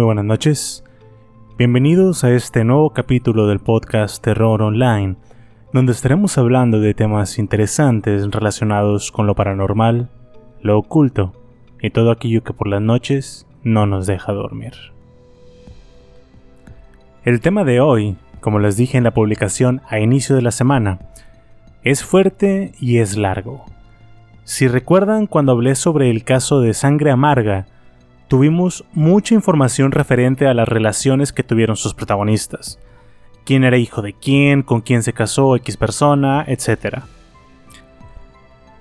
[0.00, 0.82] Muy buenas noches.
[1.58, 5.16] Bienvenidos a este nuevo capítulo del podcast Terror Online,
[5.74, 10.08] donde estaremos hablando de temas interesantes relacionados con lo paranormal,
[10.62, 11.34] lo oculto
[11.82, 14.72] y todo aquello que por las noches no nos deja dormir.
[17.26, 21.10] El tema de hoy, como les dije en la publicación a inicio de la semana,
[21.82, 23.66] es fuerte y es largo.
[24.44, 27.66] Si recuerdan cuando hablé sobre el caso de Sangre Amarga,
[28.30, 32.78] tuvimos mucha información referente a las relaciones que tuvieron sus protagonistas.
[33.44, 37.00] Quién era hijo de quién, con quién se casó X persona, etc.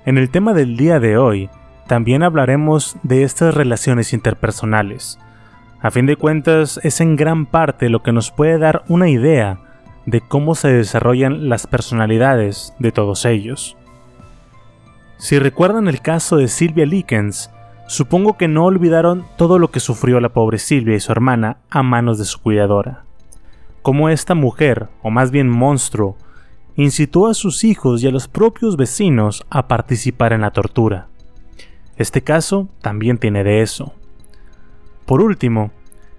[0.05, 1.49] En el tema del día de hoy,
[1.87, 5.17] también hablaremos de estas relaciones interpersonales.
[5.81, 9.61] A fin de cuentas, es en gran parte lo que nos puede dar una idea
[10.05, 13.75] de cómo se desarrollan las personalidades de todos ellos.
[15.17, 17.49] Si recuerdan el caso de Sylvia Likens,
[17.89, 21.81] supongo que no olvidaron todo lo que sufrió la pobre Silvia y su hermana a
[21.81, 23.03] manos de su cuidadora.
[23.81, 26.15] Cómo esta mujer, o más bien monstruo,
[26.75, 31.07] incitó a sus hijos y a los propios vecinos a participar en la tortura.
[31.97, 33.91] Este caso también tiene de eso.
[35.07, 35.71] Por último,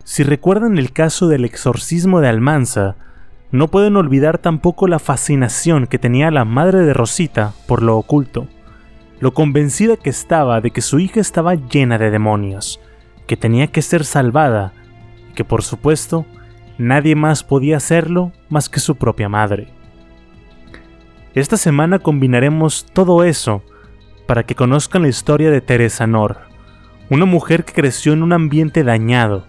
[0.03, 2.97] si recuerdan el caso del exorcismo de Almanza,
[3.53, 8.49] no pueden olvidar tampoco la fascinación que tenía la madre de Rosita por lo oculto,
[9.21, 12.81] lo convencida que estaba de que su hija estaba llena de demonios,
[13.27, 14.73] que tenía que ser salvada,
[15.31, 16.27] y que por supuesto
[16.79, 19.69] nadie más podía hacerlo más que su propia madre.
[21.35, 23.63] Esta semana combinaremos todo eso
[24.27, 26.39] para que conozcan la historia de Teresa Nor,
[27.11, 29.47] una mujer que creció en un ambiente dañado,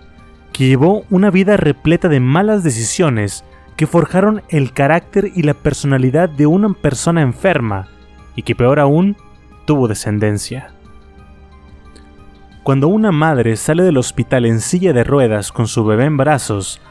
[0.52, 3.46] que llevó una vida repleta de malas decisiones
[3.78, 7.88] que forjaron el carácter y la personalidad de una persona enferma
[8.36, 9.16] y que peor aún
[9.72, 10.74] tuvo descendencia.
[12.62, 16.82] Cuando una madre sale del hospital en silla de ruedas con su bebé en brazos,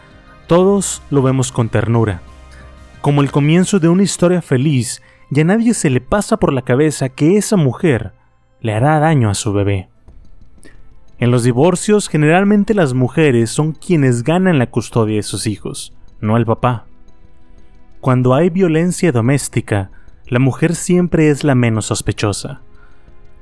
[0.46, 2.22] todos lo vemos con ternura,
[3.02, 6.62] como el comienzo de una historia feliz y a nadie se le pasa por la
[6.62, 8.14] cabeza que esa mujer
[8.62, 9.90] le hará daño a su bebé.
[11.18, 15.92] En los divorcios generalmente las mujeres son quienes ganan la custodia de sus hijos,
[16.22, 16.86] no el papá.
[18.00, 19.90] Cuando hay violencia doméstica,
[20.30, 22.62] la mujer siempre es la menos sospechosa.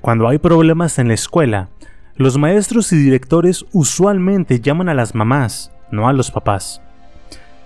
[0.08, 1.68] Cuando hay problemas en la escuela,
[2.16, 6.80] los maestros y directores usualmente llaman a las mamás, no a los papás.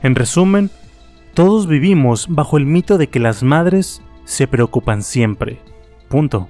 [0.02, 0.68] En resumen,
[1.34, 5.60] todos vivimos bajo el mito de que las madres se preocupan siempre.
[6.08, 6.48] Punto.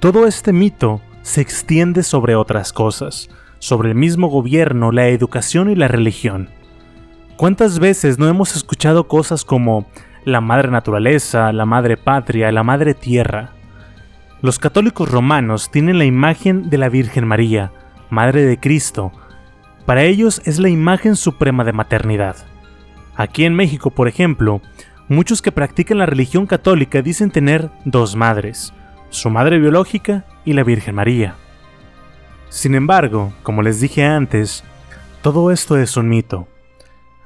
[0.00, 5.74] Todo este mito se extiende sobre otras cosas, sobre el mismo gobierno, la educación y
[5.74, 6.48] la religión.
[7.36, 9.84] ¿Cuántas veces no hemos escuchado cosas como
[10.24, 13.52] la madre naturaleza, la madre patria, la madre tierra?
[14.42, 17.70] Los católicos romanos tienen la imagen de la Virgen María,
[18.10, 19.12] Madre de Cristo.
[19.86, 22.34] Para ellos es la imagen suprema de maternidad.
[23.14, 24.60] Aquí en México, por ejemplo,
[25.08, 28.74] muchos que practican la religión católica dicen tener dos madres,
[29.10, 31.36] su madre biológica y la Virgen María.
[32.48, 34.64] Sin embargo, como les dije antes,
[35.22, 36.48] todo esto es un mito.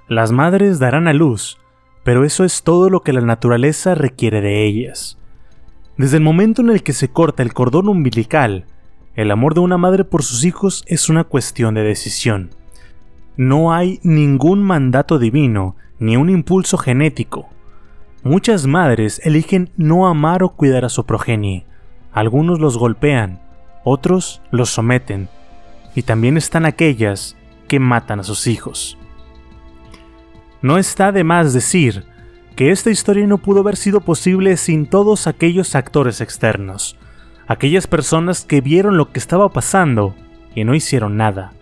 [0.06, 1.58] Las madres darán a luz,
[2.04, 5.18] pero eso es todo lo que la naturaleza requiere de ellas.
[5.96, 8.66] Desde el momento en el que se corta el cordón umbilical,
[9.14, 12.50] el amor de una madre por sus hijos es una cuestión de decisión.
[13.36, 17.48] No hay ningún mandato divino ni un impulso genético.
[18.22, 21.64] Muchas madres eligen no amar o cuidar a su progenie.
[22.12, 23.40] Algunos los golpean,
[23.82, 25.28] otros los someten,
[25.94, 27.36] y también están aquellas
[27.68, 28.98] que matan a sus hijos.
[30.60, 32.04] No está de más decir
[32.56, 36.96] que esta historia no pudo haber sido posible sin todos aquellos actores externos,
[37.46, 40.14] aquellas personas que vieron lo que estaba pasando
[40.54, 41.52] y no hicieron nada,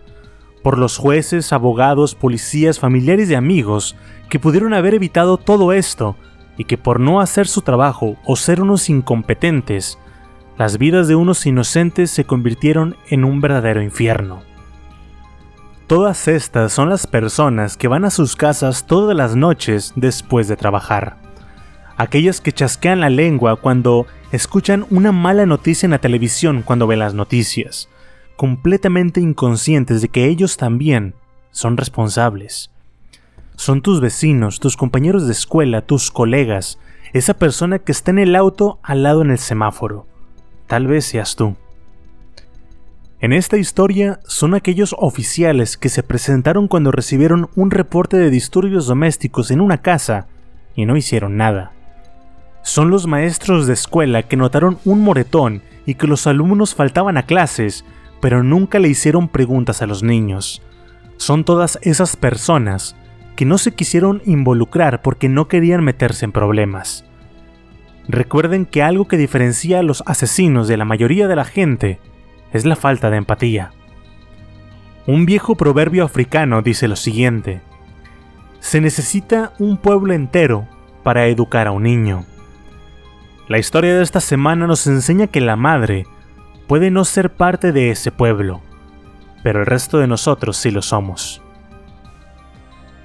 [0.63, 3.97] por los jueces, abogados, policías, familiares y amigos
[4.29, 6.15] que pudieron haber evitado todo esto
[6.57, 9.99] y que por no hacer su trabajo o ser unos incompetentes,
[10.57, 14.43] las vidas de unos inocentes se convirtieron en un verdadero infierno.
[15.87, 20.57] Todas estas son las personas que van a sus casas todas las noches después de
[20.57, 21.17] trabajar.
[21.95, 26.97] Aquellas que chasquean la lengua cuando escuchan una mala noticia en la televisión cuando ven
[26.97, 27.87] las noticias,
[28.35, 31.13] completamente inconscientes de que ellos también
[31.51, 32.71] son responsables.
[33.55, 36.79] Son tus vecinos, tus compañeros de escuela, tus colegas,
[37.13, 40.07] esa persona que está en el auto al lado en el semáforo.
[40.65, 41.55] Tal vez seas tú.
[43.25, 48.85] En esta historia son aquellos oficiales que se presentaron cuando recibieron un reporte de disturbios
[48.85, 50.27] domésticos en una casa
[50.75, 51.71] y no hicieron nada.
[52.61, 57.25] Son los maestros de escuela que notaron un moretón y que los alumnos faltaban a
[57.25, 57.83] clases,
[58.21, 60.61] pero nunca le hicieron preguntas a los niños.
[61.17, 62.95] Son todas esas personas
[63.35, 67.05] que no se quisieron involucrar porque no querían meterse en problemas.
[68.07, 71.99] Recuerden que algo que diferencia a los asesinos de la mayoría de la gente
[72.55, 73.71] es la falta de empatía.
[75.07, 77.61] Un viejo proverbio africano dice lo siguiente,
[78.59, 80.65] se necesita un pueblo entero
[81.03, 82.25] para educar a un niño.
[83.49, 86.07] La historia de esta semana nos enseña que la madre
[86.65, 88.61] puede no ser parte de ese pueblo,
[89.43, 91.41] pero el resto de nosotros sí lo somos.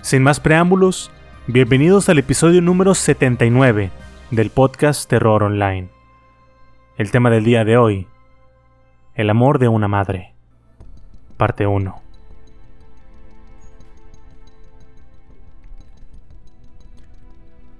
[0.01, 1.11] Sin más preámbulos,
[1.49, 3.91] bienvenidos al episodio número 79
[4.31, 5.89] del podcast Terror Online.
[6.97, 8.07] El tema del día de hoy,
[9.21, 10.35] el amor de una madre.
[11.37, 12.03] Parte 1.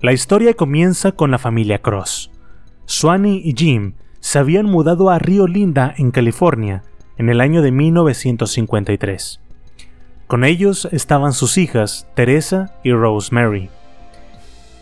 [0.03, 2.31] La historia comienza con la familia Cross.
[2.85, 6.83] Swanee y Jim se habían mudado a Río Linda, en California,
[7.17, 9.41] en el año de 1953.
[10.27, 13.71] Con ellos estaban sus hijas, Teresa y Rosemary.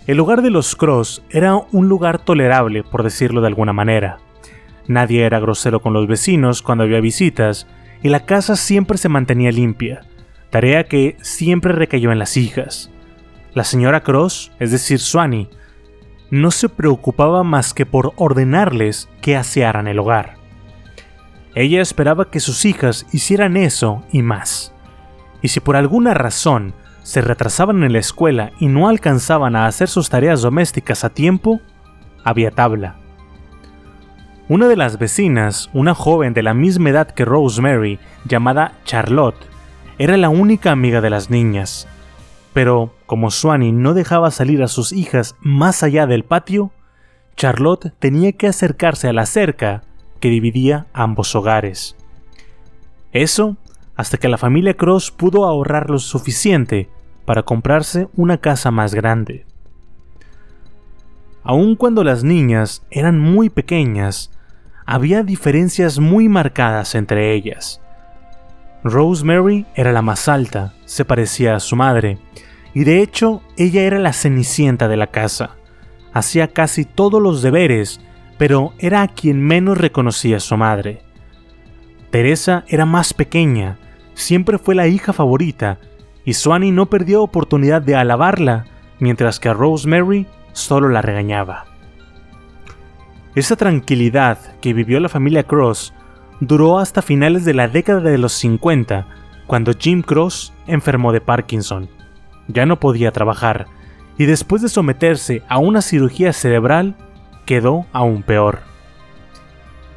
[0.09, 4.19] El hogar de los Cross era un lugar tolerable, por decirlo de alguna manera.
[4.89, 7.67] Nadie era grosero con los vecinos cuando había visitas
[8.03, 10.01] y la casa siempre se mantenía limpia,
[10.51, 12.91] tarea que siempre recayó en las hijas.
[13.53, 15.51] La señora Cross, es decir, Swanee,
[16.31, 20.37] no se preocupaba más que por ordenarles que asearan el hogar.
[21.55, 24.73] Ella esperaba que sus hijas hicieran eso y más.
[25.43, 29.89] Y si por alguna razón se retrasaban en la escuela y no alcanzaban a hacer
[29.89, 31.61] sus tareas domésticas a tiempo,
[32.25, 32.97] había tabla.
[34.51, 39.37] Una de las vecinas, una joven de la misma edad que Rosemary, llamada Charlotte,
[39.99, 41.87] era la única amiga de las niñas.
[42.55, 46.71] Pero, como Swanee no dejaba salir a sus hijas más allá del patio,
[47.37, 49.83] Charlotte tenía que acercarse a la cerca
[50.19, 51.95] que dividía ambos hogares.
[53.13, 53.59] Eso
[53.97, 56.89] hasta que la familia Cross pudo ahorrar lo suficiente
[57.27, 59.45] para comprarse una casa más grande.
[61.43, 64.31] Aun cuando las niñas eran muy pequeñas,
[64.91, 67.83] había diferencias muy marcadas entre ellas.
[68.83, 72.19] Rosemary era la más alta, se parecía a su madre,
[72.73, 75.57] y de hecho ella era la cenicienta de la casa.
[76.15, 78.01] Hacía casi todos los deberes,
[78.39, 81.03] pero era a quien menos reconocía su madre.
[82.11, 83.79] Teresa era más pequeña,
[84.15, 85.81] siempre fue la hija favorita,
[86.25, 88.65] y Swanee no perdió oportunidad de alabarla,
[89.01, 91.67] mientras que a Rosemary solo la regañaba.
[93.39, 95.95] Esa tranquilidad que vivió la familia Cross
[96.41, 99.07] duró hasta finales de la década de los 50,
[99.47, 101.89] cuando Jim Cross enfermó de Parkinson.
[102.49, 103.69] Ya no podía trabajar,
[104.19, 106.97] y después de someterse a una cirugía cerebral,
[107.47, 108.59] quedó aún peor.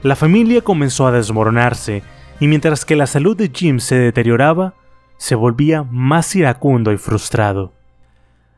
[0.03, 2.03] La familia comenzó a desmoronarse,
[2.39, 4.75] y mientras que la salud de Jim se deterioraba,
[5.17, 7.73] se volvía más iracundo y frustrado.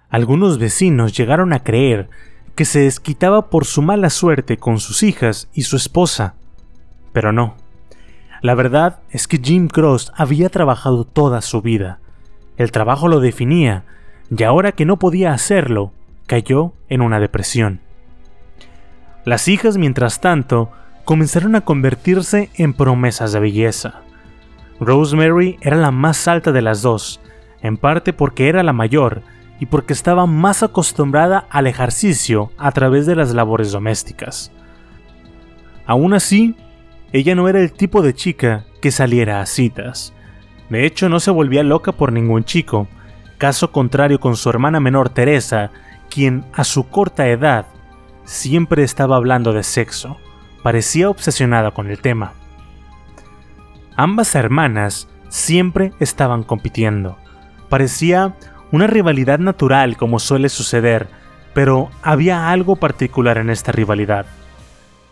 [0.09, 2.09] Algunos vecinos llegaron a creer
[2.55, 6.35] que se desquitaba por su mala suerte con sus hijas y su esposa.
[7.11, 7.55] Pero no.
[8.41, 11.99] La verdad es que Jim Cross había trabajado toda su vida.
[12.57, 13.85] El trabajo lo definía,
[14.35, 15.91] y ahora que no podía hacerlo,
[16.27, 17.79] cayó en una depresión.
[19.25, 20.71] Las hijas, mientras tanto,
[21.05, 24.01] comenzaron a convertirse en promesas de belleza.
[24.79, 27.21] Rosemary era la más alta de las dos,
[27.61, 29.21] en parte porque era la mayor
[29.59, 34.51] y porque estaba más acostumbrada al ejercicio a través de las labores domésticas.
[35.85, 36.55] Aún así,
[37.11, 40.13] ella no era el tipo de chica que saliera a citas.
[40.69, 42.87] De hecho, no se volvía loca por ningún chico,
[43.37, 45.71] caso contrario con su hermana menor Teresa,
[46.09, 47.65] quien a su corta edad
[48.23, 50.17] siempre estaba hablando de sexo,
[50.63, 52.33] parecía obsesionada con el tema.
[53.95, 57.17] Ambas hermanas siempre estaban compitiendo.
[57.69, 58.35] Parecía
[58.73, 61.07] una rivalidad natural como suele suceder,
[61.53, 64.25] pero había algo particular en esta rivalidad.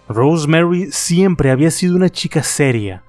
[0.10, 3.03] Rosemary siempre había sido una chica seria.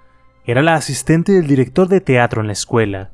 [0.45, 3.13] Era la asistente del director de teatro en la escuela.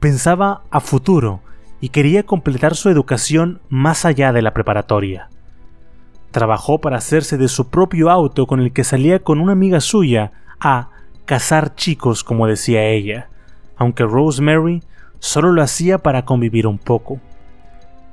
[0.00, 1.40] Pensaba a futuro
[1.80, 5.28] y quería completar su educación más allá de la preparatoria.
[6.32, 10.32] Trabajó para hacerse de su propio auto con el que salía con una amiga suya
[10.58, 10.88] a
[11.26, 13.28] cazar chicos, como decía ella,
[13.76, 14.82] aunque Rosemary
[15.22, 17.20] solo lo hacía para convivir un poco.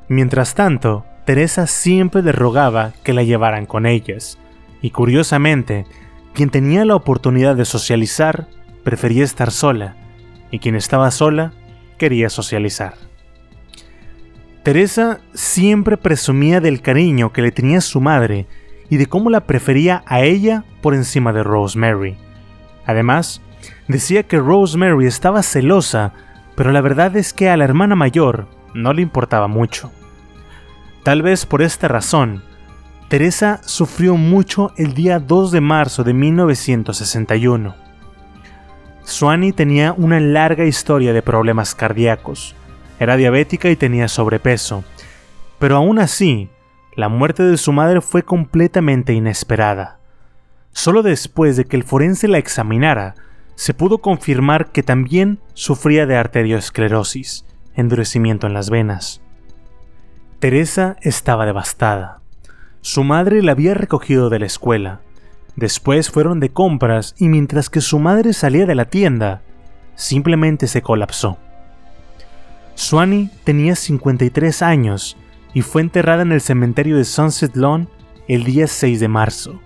[0.09, 4.37] Mientras tanto, Teresa siempre le rogaba que la llevaran con ellas,
[4.83, 5.85] y curiosamente,
[6.35, 8.47] quien tenía la oportunidad de socializar
[8.83, 9.95] prefería estar sola,
[10.51, 11.51] y quien estaba sola
[11.97, 12.93] quería socializar.
[14.61, 18.45] Teresa siempre presumía del cariño que le tenía su madre
[18.87, 22.17] y de cómo la prefería a ella por encima de Rosemary.
[22.85, 23.41] Además,
[23.87, 26.13] decía que Rosemary estaba celosa,
[26.59, 29.93] pero la verdad es que a la hermana mayor no le importaba mucho.
[31.03, 32.43] Tal vez por esta razón,
[33.07, 37.75] Teresa sufrió mucho el día 2 de marzo de 1961.
[39.03, 42.57] Swanee tenía una larga historia de problemas cardíacos.
[42.99, 44.83] Era diabética y tenía sobrepeso.
[45.59, 46.49] Pero aún así,
[46.93, 49.99] la muerte de su madre fue completamente inesperada.
[50.73, 53.15] Solo después de que el forense la examinara,
[53.59, 59.21] se pudo confirmar que también sufría de arteriosclerosis, endurecimiento en las venas.
[60.39, 62.21] Teresa estaba devastada.
[62.79, 65.01] Su madre la había recogido de la escuela.
[65.57, 69.41] Después fueron de compras y mientras que su madre salía de la tienda,
[69.93, 71.37] simplemente se colapsó.
[72.75, 75.17] Swanee tenía 53 años
[75.53, 77.89] y fue enterrada en el cementerio de Sunset Lawn
[78.29, 79.59] el día 6 de marzo,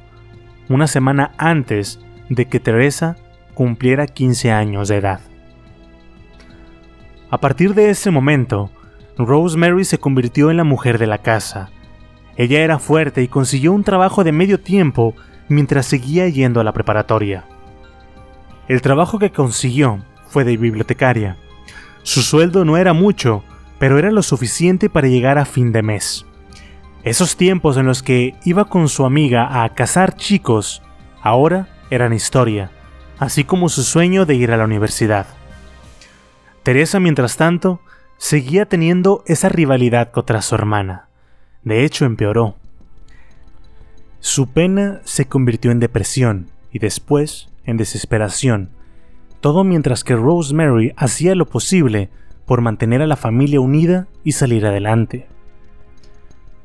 [0.68, 3.18] una semana antes de que Teresa
[3.54, 5.20] cumpliera 15 años de edad.
[7.30, 8.70] A partir de ese momento,
[9.18, 11.70] Rosemary se convirtió en la mujer de la casa.
[12.36, 15.16] Ella era fuerte y consiguió un trabajo de medio tiempo
[15.50, 17.46] mientras seguía yendo a la preparatoria.
[18.68, 21.38] El trabajo que consiguió fue de bibliotecaria.
[22.04, 23.44] Su sueldo no era mucho,
[23.78, 26.26] pero era lo suficiente para llegar a fin de mes.
[27.04, 30.82] Esos tiempos en los que iba con su amiga a cazar chicos,
[31.22, 32.72] ahora eran historia,
[33.24, 35.26] así como su sueño de ir a la universidad.
[36.62, 37.80] Teresa, mientras tanto,
[38.18, 41.08] seguía teniendo esa rivalidad contra su hermana.
[41.64, 42.58] De hecho, empeoró.
[44.20, 48.72] Su pena se convirtió en depresión y después en desesperación,
[49.40, 52.10] todo mientras que Rosemary hacía lo posible
[52.46, 55.28] por mantener a la familia unida y salir adelante.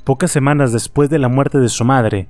[0.02, 2.26] Pocas semanas después de la muerte de su madre,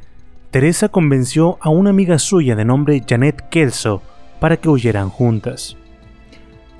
[0.50, 4.02] Teresa convenció a una amiga suya de nombre Janet Kelso
[4.40, 5.76] para que huyeran juntas.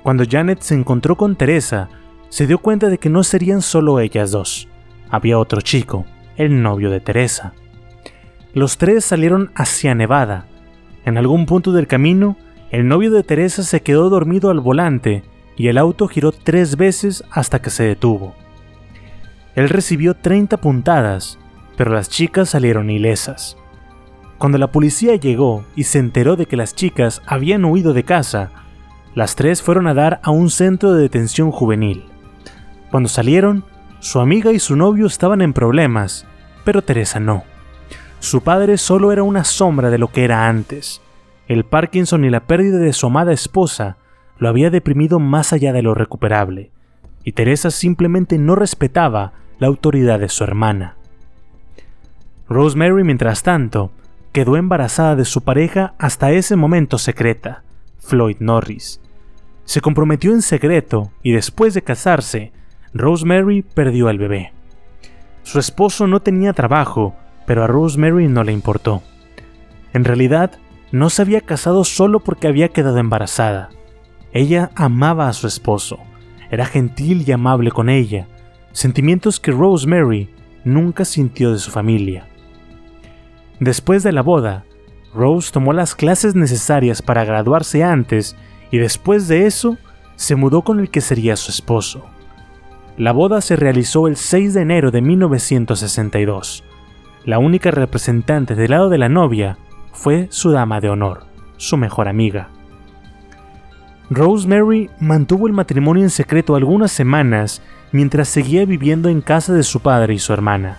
[0.03, 1.89] Cuando Janet se encontró con Teresa,
[2.29, 4.67] se dio cuenta de que no serían solo ellas dos.
[5.09, 6.05] Había otro chico,
[6.37, 7.53] el novio de Teresa.
[8.53, 10.45] Los tres salieron hacia Nevada.
[11.05, 12.37] En algún punto del camino,
[12.71, 15.23] el novio de Teresa se quedó dormido al volante
[15.57, 18.35] y el auto giró tres veces hasta que se detuvo.
[19.55, 21.37] Él recibió 30 puntadas,
[21.75, 23.57] pero las chicas salieron ilesas.
[24.39, 28.51] Cuando la policía llegó y se enteró de que las chicas habían huido de casa,
[29.13, 32.05] las tres fueron a dar a un centro de detención juvenil.
[32.89, 33.65] Cuando salieron,
[33.99, 36.25] su amiga y su novio estaban en problemas,
[36.63, 37.43] pero Teresa no.
[38.19, 41.01] Su padre solo era una sombra de lo que era antes.
[41.49, 43.97] El Parkinson y la pérdida de su amada esposa
[44.37, 46.71] lo había deprimido más allá de lo recuperable,
[47.25, 50.95] y Teresa simplemente no respetaba la autoridad de su hermana.
[52.47, 53.91] Rosemary, mientras tanto,
[54.31, 57.63] quedó embarazada de su pareja hasta ese momento secreta,
[57.99, 59.01] Floyd Norris.
[59.65, 62.51] Se comprometió en secreto y después de casarse,
[62.93, 64.53] Rosemary perdió al bebé.
[65.43, 69.03] Su esposo no tenía trabajo, pero a Rosemary no le importó.
[69.93, 70.51] En realidad,
[70.91, 73.69] no se había casado solo porque había quedado embarazada.
[74.31, 75.99] Ella amaba a su esposo,
[76.51, 78.27] era gentil y amable con ella,
[78.71, 80.29] sentimientos que Rosemary
[80.63, 82.28] nunca sintió de su familia.
[83.59, 84.65] Después de la boda,
[85.13, 88.35] Rose tomó las clases necesarias para graduarse antes
[88.71, 89.77] y después de eso
[90.15, 92.05] se mudó con el que sería su esposo.
[92.97, 96.63] La boda se realizó el 6 de enero de 1962.
[97.25, 99.57] La única representante del lado de la novia
[99.93, 101.23] fue su dama de honor,
[101.57, 102.49] su mejor amiga.
[104.09, 107.61] Rosemary mantuvo el matrimonio en secreto algunas semanas
[107.91, 110.77] mientras seguía viviendo en casa de su padre y su hermana.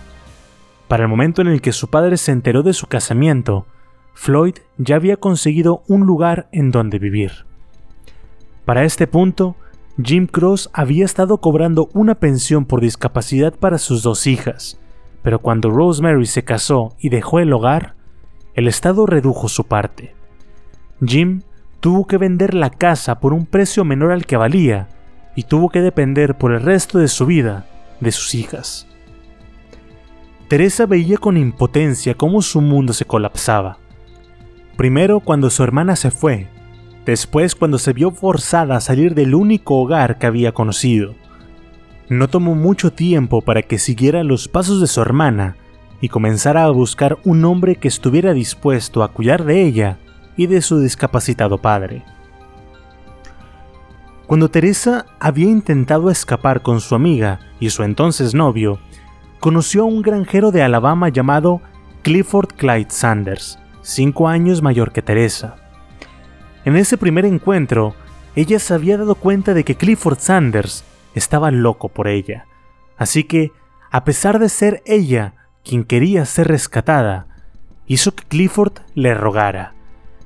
[0.91, 3.65] Para el momento en el que su padre se enteró de su casamiento,
[4.13, 7.45] Floyd ya había conseguido un lugar en donde vivir.
[8.65, 9.55] Para este punto,
[10.03, 14.81] Jim Cross había estado cobrando una pensión por discapacidad para sus dos hijas,
[15.23, 17.95] pero cuando Rosemary se casó y dejó el hogar,
[18.53, 20.13] el Estado redujo su parte.
[21.01, 21.43] Jim
[21.79, 24.89] tuvo que vender la casa por un precio menor al que valía
[25.37, 27.65] y tuvo que depender por el resto de su vida
[28.01, 28.90] de sus hijas.
[30.51, 33.77] Teresa veía con impotencia cómo su mundo se colapsaba.
[34.75, 36.49] Primero cuando su hermana se fue,
[37.05, 41.15] después cuando se vio forzada a salir del único hogar que había conocido.
[42.09, 45.55] No tomó mucho tiempo para que siguiera los pasos de su hermana
[46.01, 49.99] y comenzara a buscar un hombre que estuviera dispuesto a cuidar de ella
[50.35, 52.03] y de su discapacitado padre.
[54.27, 58.81] Cuando Teresa había intentado escapar con su amiga y su entonces novio,
[59.41, 61.61] conoció a un granjero de Alabama llamado
[62.03, 65.57] Clifford Clyde Sanders, cinco años mayor que Teresa.
[66.63, 67.93] En ese primer encuentro,
[68.37, 72.45] ella se había dado cuenta de que Clifford Sanders estaba loco por ella,
[72.97, 73.51] así que,
[73.91, 75.33] a pesar de ser ella
[75.65, 77.27] quien quería ser rescatada,
[77.85, 79.73] hizo que Clifford le rogara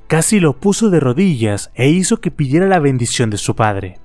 [0.07, 3.99] casi lo puso de rodillas e hizo que pidiera la bendición de su padre.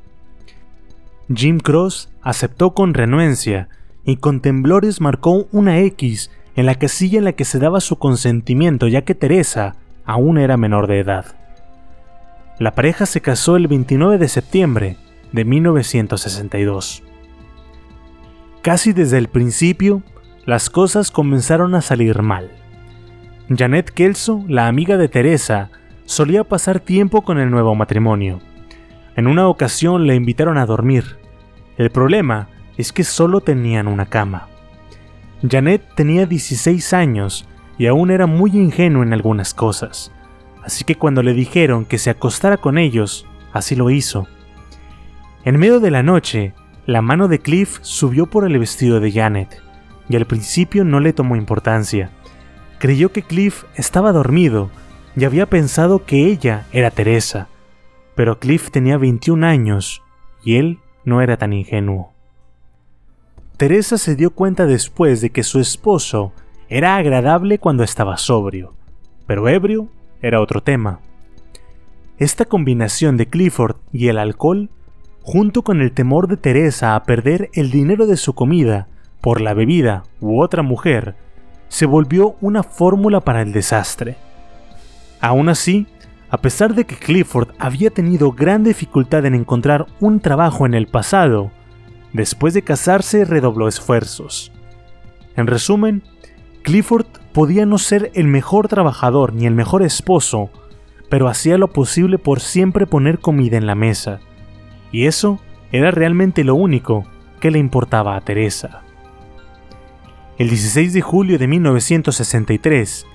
[1.32, 3.68] Jim Cross aceptó con renuencia
[4.04, 7.96] y con temblores marcó una X en la casilla en la que se daba su
[7.96, 11.36] consentimiento ya que Teresa aún era menor de edad.
[12.58, 14.96] La pareja se casó el 29 de septiembre
[15.32, 17.02] de 1962.
[18.62, 20.02] Casi desde el principio,
[20.44, 22.50] las cosas comenzaron a salir mal.
[23.48, 25.70] Janet Kelso, la amiga de Teresa,
[26.04, 28.40] solía pasar tiempo con el nuevo matrimonio.
[29.16, 31.16] En una ocasión le invitaron a dormir.
[31.78, 34.48] El problema es que solo tenían una cama.
[35.48, 37.46] Janet tenía 16 años
[37.78, 40.12] y aún era muy ingenuo en algunas cosas,
[40.62, 44.26] así que cuando le dijeron que se acostara con ellos, así lo hizo.
[45.44, 46.52] En medio de la noche,
[46.86, 49.62] la mano de Cliff subió por el vestido de Janet,
[50.08, 52.10] y al principio no le tomó importancia.
[52.78, 54.70] Creyó que Cliff estaba dormido
[55.16, 57.48] y había pensado que ella era Teresa,
[58.14, 60.02] pero Cliff tenía 21 años
[60.44, 62.12] y él no era tan ingenuo.
[63.60, 66.32] Teresa se dio cuenta después de que su esposo
[66.70, 68.72] era agradable cuando estaba sobrio,
[69.26, 69.88] pero ebrio
[70.22, 71.00] era otro tema.
[72.16, 74.70] Esta combinación de Clifford y el alcohol,
[75.20, 78.88] junto con el temor de Teresa a perder el dinero de su comida
[79.20, 81.16] por la bebida u otra mujer,
[81.68, 84.16] se volvió una fórmula para el desastre.
[85.20, 85.86] Aún así,
[86.30, 90.86] a pesar de que Clifford había tenido gran dificultad en encontrar un trabajo en el
[90.86, 91.50] pasado,
[92.12, 94.52] después de casarse redobló esfuerzos.
[95.36, 96.02] En resumen,
[96.62, 100.50] Clifford podía no ser el mejor trabajador ni el mejor esposo,
[101.08, 104.20] pero hacía lo posible por siempre poner comida en la mesa.
[104.92, 105.40] Y eso
[105.72, 107.04] era realmente lo único
[107.40, 108.82] que le importaba a Teresa.
[110.38, 113.06] El 16 de julio de 1963,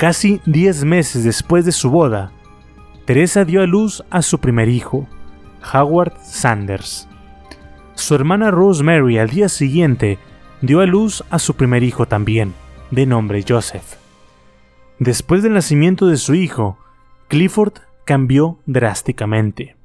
[0.00, 2.32] Casi 10 meses después de su boda,
[3.04, 5.06] Teresa dio a luz a su primer hijo,
[5.74, 7.06] Howard Sanders.
[8.00, 10.18] Su hermana Rosemary al día siguiente
[10.62, 12.54] dio a luz a su primer hijo también,
[12.90, 13.98] de nombre Joseph.
[14.98, 16.78] Después del nacimiento de su hijo,
[17.28, 17.74] Clifford
[18.06, 19.76] cambió drásticamente.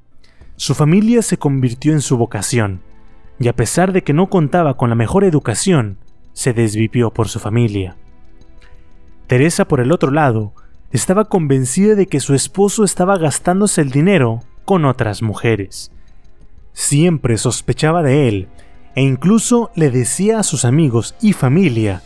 [0.56, 2.80] Su familia se convirtió en su vocación,
[3.38, 5.98] y a pesar de que no contaba con la mejor educación,
[6.32, 7.96] se desvivió por su familia.
[9.26, 10.54] Teresa, por el otro lado,
[10.90, 15.92] estaba convencida de que su esposo estaba gastándose el dinero con otras mujeres.
[16.76, 18.48] Siempre sospechaba de él
[18.94, 22.02] e incluso le decía a sus amigos y familia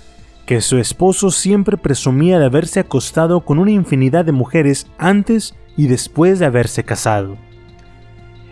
[0.47, 5.89] que su esposo siempre presumía de haberse acostado con una infinidad de mujeres antes y
[5.89, 7.37] después de haberse casado.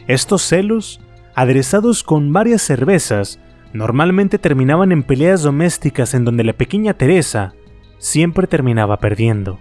[0.08, 1.00] Estos celos,
[1.36, 3.38] aderezados con varias cervezas,
[3.72, 7.54] normalmente terminaban en peleas domésticas en donde la pequeña Teresa
[7.98, 9.60] siempre terminaba perdiendo.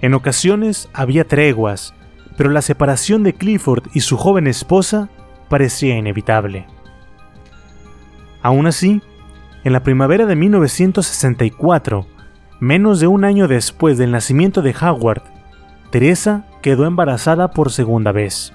[0.00, 1.92] En ocasiones había treguas,
[2.40, 5.10] pero la separación de Clifford y su joven esposa
[5.50, 6.64] parecía inevitable.
[8.40, 9.02] Aún así,
[9.62, 12.06] en la primavera de 1964,
[12.58, 15.20] menos de un año después del nacimiento de Howard,
[15.90, 18.54] Teresa quedó embarazada por segunda vez.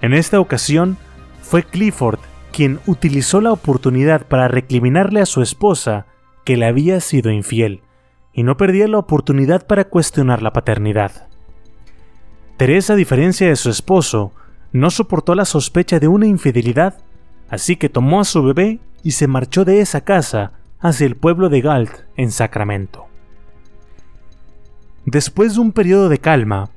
[0.00, 0.96] En esta ocasión,
[1.42, 2.18] fue Clifford
[2.50, 6.06] quien utilizó la oportunidad para recriminarle a su esposa
[6.44, 7.82] que le había sido infiel,
[8.32, 11.28] y no perdía la oportunidad para cuestionar la paternidad.
[12.56, 14.32] Teresa, a diferencia de su esposo,
[14.72, 16.94] no soportó la sospecha de una infidelidad,
[17.50, 21.48] así que tomó a su bebé y se marchó de esa casa hacia el pueblo
[21.48, 23.06] de Galt, en Sacramento.
[25.04, 26.70] Después de un periodo de calma,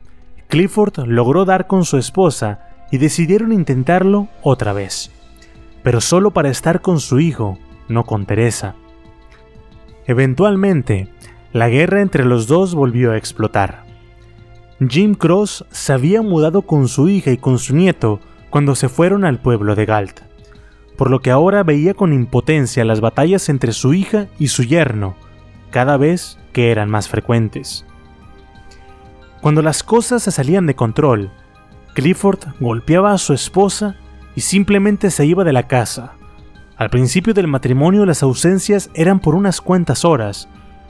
[0.50, 5.12] Clifford logró dar con su esposa y decidieron intentarlo otra vez,
[5.82, 8.76] pero solo para estar con su hijo, no con Teresa.
[10.08, 11.08] Eventualmente,
[11.54, 13.89] la guerra entre los dos volvió a explotar.
[14.88, 19.26] Jim Cross se había mudado con su hija y con su nieto cuando se fueron
[19.26, 20.22] al pueblo de Galt,
[20.98, 25.18] por lo que ahora veía con impotencia las batallas entre su hija y su yerno,
[25.70, 27.86] cada vez que eran más frecuentes.
[29.42, 31.30] Cuando las cosas se salían de control,
[31.94, 33.98] Clifford golpeaba a su esposa
[34.34, 36.14] y simplemente se iba de la casa.
[36.78, 40.48] Al principio del matrimonio las ausencias eran por unas cuantas horas,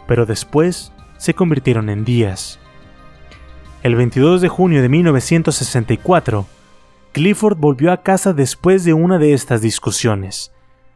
[0.07, 2.59] pero después se convirtieron en días.
[3.81, 6.45] El 22 de junio de 1964,
[7.13, 10.51] Clifford volvió a casa después de una de estas discusiones.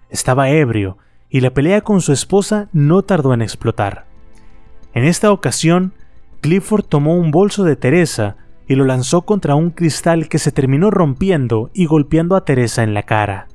[0.09, 0.97] Estaba ebrio
[1.29, 4.05] y la pelea con su esposa no tardó en explotar.
[4.93, 5.93] En esta ocasión,
[6.41, 8.35] Clifford tomó un bolso de Teresa
[8.67, 12.93] y lo lanzó contra un cristal que se terminó rompiendo y golpeando a Teresa en
[12.93, 13.47] la cara.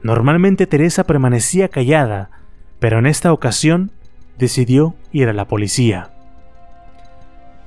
[0.00, 2.30] Normalmente Teresa permanecía callada,
[2.78, 3.90] pero en esta ocasión
[4.38, 6.12] decidió ir a la policía.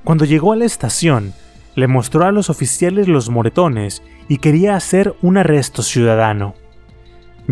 [0.04, 1.32] Cuando llegó a la estación,
[1.74, 6.54] le mostró a los oficiales los moretones y quería hacer un arresto ciudadano.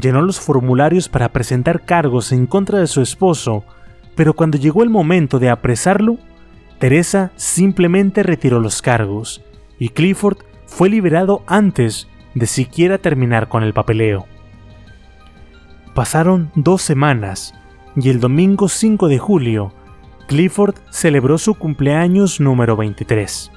[0.00, 3.64] Llenó los formularios para presentar cargos en contra de su esposo,
[4.14, 6.18] pero cuando llegó el momento de apresarlo,
[6.78, 9.42] Teresa simplemente retiró los cargos
[9.78, 14.26] y Clifford fue liberado antes de siquiera terminar con el papeleo.
[15.94, 17.54] Pasaron dos semanas
[17.96, 19.72] y el domingo 5 de julio
[20.30, 23.50] Clifford celebró su cumpleaños número 23.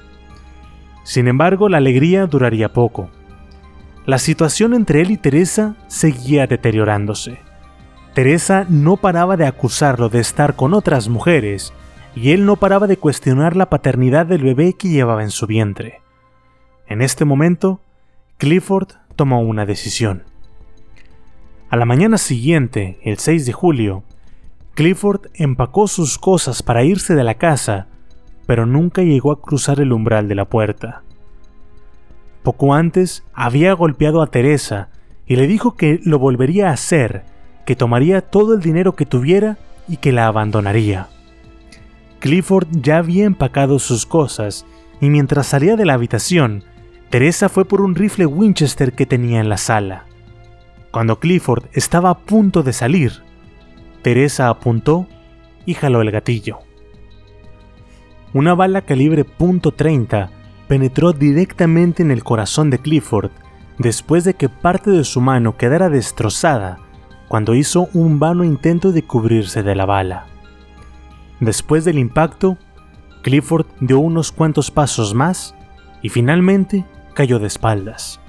[1.03, 3.11] Sin embargo, la alegría duraría poco.
[4.07, 7.37] La situación entre él y Teresa seguía deteriorándose.
[8.15, 11.75] Teresa no paraba de acusarlo de estar con otras mujeres
[12.15, 16.01] y él no paraba de cuestionar la paternidad del bebé que llevaba en su vientre.
[16.87, 17.81] En este momento,
[18.39, 20.23] Clifford tomó una decisión.
[21.69, 24.03] A la mañana siguiente, el 6 de julio,
[24.75, 27.87] Clifford empacó sus cosas para irse de la casa,
[28.47, 31.03] pero nunca llegó a cruzar el umbral de la puerta.
[32.41, 34.89] Poco antes había golpeado a Teresa
[35.27, 37.23] y le dijo que lo volvería a hacer,
[37.65, 39.57] que tomaría todo el dinero que tuviera
[39.87, 41.07] y que la abandonaría.
[42.19, 44.65] Clifford ya había empacado sus cosas
[44.99, 46.63] y mientras salía de la habitación,
[47.11, 50.05] Teresa fue por un rifle Winchester que tenía en la sala.
[50.89, 53.21] Cuando Clifford estaba a punto de salir,
[54.03, 55.07] Teresa apuntó
[55.65, 56.59] y jaló el gatillo.
[58.33, 60.29] Una bala calibre .30
[60.67, 63.31] penetró directamente en el corazón de Clifford
[63.77, 66.79] después de que parte de su mano quedara destrozada
[67.27, 70.25] cuando hizo un vano intento de cubrirse de la bala.
[71.39, 72.57] Después del impacto,
[73.23, 75.55] Clifford dio unos cuantos pasos más
[76.01, 78.19] y finalmente cayó de espaldas.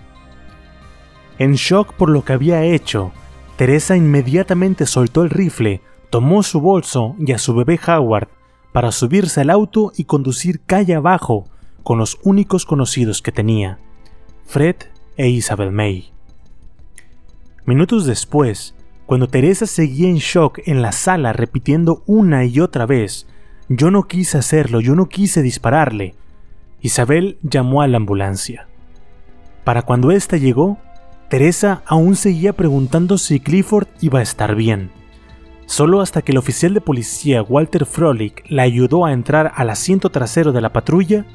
[1.38, 3.12] En shock por lo que había hecho,
[3.56, 8.28] Teresa inmediatamente soltó el rifle, tomó su bolso y a su bebé Howard
[8.72, 11.48] para subirse al auto y conducir calle abajo
[11.84, 13.78] con los únicos conocidos que tenía,
[14.44, 14.76] Fred
[15.16, 16.10] e Isabel May.
[17.64, 18.74] Minutos después,
[19.06, 23.28] cuando Teresa seguía en shock en la sala repitiendo una y otra vez,
[23.68, 26.14] yo no quise hacerlo, yo no quise dispararle,
[26.80, 28.66] Isabel llamó a la ambulancia.
[29.62, 30.78] Para cuando ésta llegó,
[31.34, 34.92] Teresa aún seguía preguntando si Clifford iba a estar bien.
[35.66, 40.10] Solo hasta que el oficial de policía Walter Frolic la ayudó a entrar al asiento
[40.10, 41.26] trasero de la patrulla,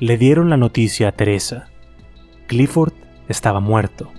[0.00, 1.68] le dieron la noticia a Teresa.
[2.48, 2.94] Clifford
[3.28, 4.10] estaba muerto.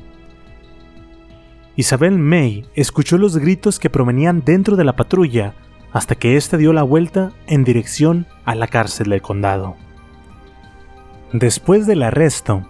[1.75, 5.53] Isabel May escuchó los gritos que provenían dentro de la patrulla
[5.91, 9.75] hasta que ésta dio la vuelta en dirección a la cárcel del condado.
[11.33, 12.65] Después del arresto,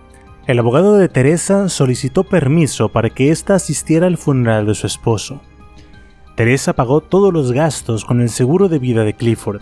[0.48, 5.42] el abogado de Teresa solicitó permiso para que ésta asistiera al funeral de su esposo.
[6.36, 9.62] Teresa pagó todos los gastos con el seguro de vida de Clifford.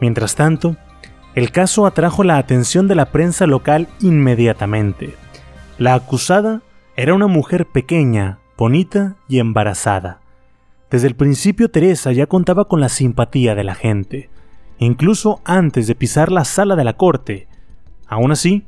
[0.00, 0.76] Mientras tanto,
[1.34, 5.16] el caso atrajo la atención de la prensa local inmediatamente.
[5.78, 6.62] La acusada
[6.96, 10.20] era una mujer pequeña, bonita y embarazada.
[10.88, 14.30] Desde el principio Teresa ya contaba con la simpatía de la gente,
[14.78, 17.48] incluso antes de pisar la sala de la corte.
[18.06, 18.64] Aún así,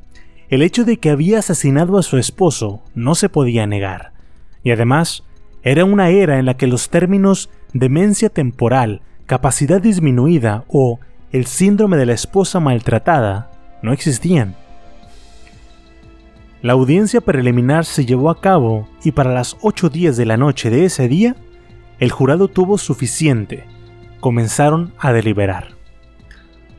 [0.49, 4.13] el hecho de que había asesinado a su esposo no se podía negar,
[4.63, 5.23] y además
[5.63, 10.99] era una era en la que los términos demencia temporal, capacidad disminuida o
[11.31, 14.55] el síndrome de la esposa maltratada no existían.
[16.61, 20.69] La audiencia preliminar se llevó a cabo y para las 8 días de la noche
[20.69, 21.35] de ese día,
[21.99, 23.65] el jurado tuvo suficiente.
[24.21, 25.75] Comenzaron a deliberar.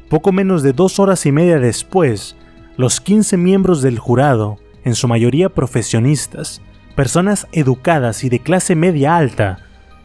[0.09, 2.37] Poco menos de dos horas y media después,
[2.79, 6.63] los 15 miembros del jurado, en su mayoría profesionistas,
[6.95, 9.59] personas educadas y de clase media alta,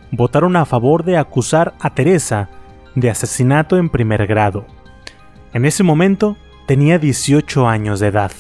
[0.09, 2.49] votaron a favor de acusar a Teresa
[2.95, 4.65] de asesinato en primer grado.
[5.53, 8.31] En ese momento tenía 18 años de edad.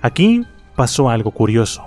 [0.00, 1.84] Aquí pasó algo curioso.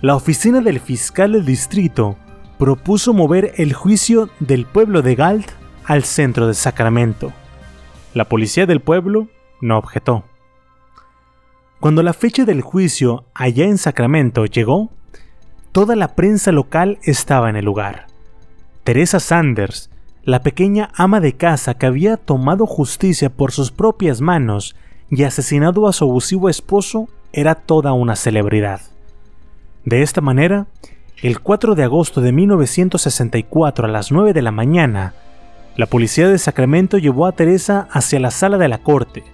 [0.00, 2.16] La oficina del fiscal del distrito
[2.56, 5.50] propuso mover el juicio del pueblo de Galt
[5.86, 7.32] al centro de Sacramento.
[8.14, 9.26] La policía del pueblo
[9.62, 10.24] no objetó.
[11.80, 14.90] Cuando la fecha del juicio allá en Sacramento llegó,
[15.72, 18.06] toda la prensa local estaba en el lugar.
[18.84, 19.90] Teresa Sanders,
[20.22, 24.76] la pequeña ama de casa que había tomado justicia por sus propias manos
[25.10, 28.80] y asesinado a su abusivo esposo, era toda una celebridad.
[29.84, 30.66] De esta manera,
[31.22, 35.14] el 4 de agosto de 1964 a las 9 de la mañana,
[35.76, 39.24] la policía de Sacramento llevó a Teresa hacia la sala de la corte.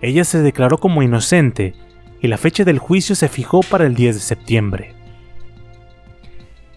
[0.00, 1.74] Ella se declaró como inocente
[2.20, 4.94] y la fecha del juicio se fijó para el 10 de septiembre.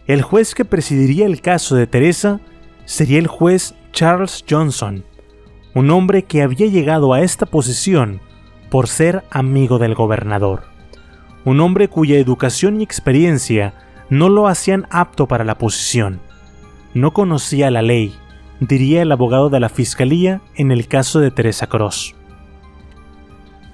[0.07, 2.41] El juez que presidiría el caso de Teresa
[2.85, 5.05] sería el juez Charles Johnson,
[5.73, 8.19] un hombre que había llegado a esta posición
[8.69, 10.63] por ser amigo del gobernador,
[11.45, 13.73] un hombre cuya educación y experiencia
[14.09, 16.19] no lo hacían apto para la posición.
[16.93, 18.13] No conocía la ley,
[18.59, 22.15] diría el abogado de la fiscalía en el caso de Teresa Cross.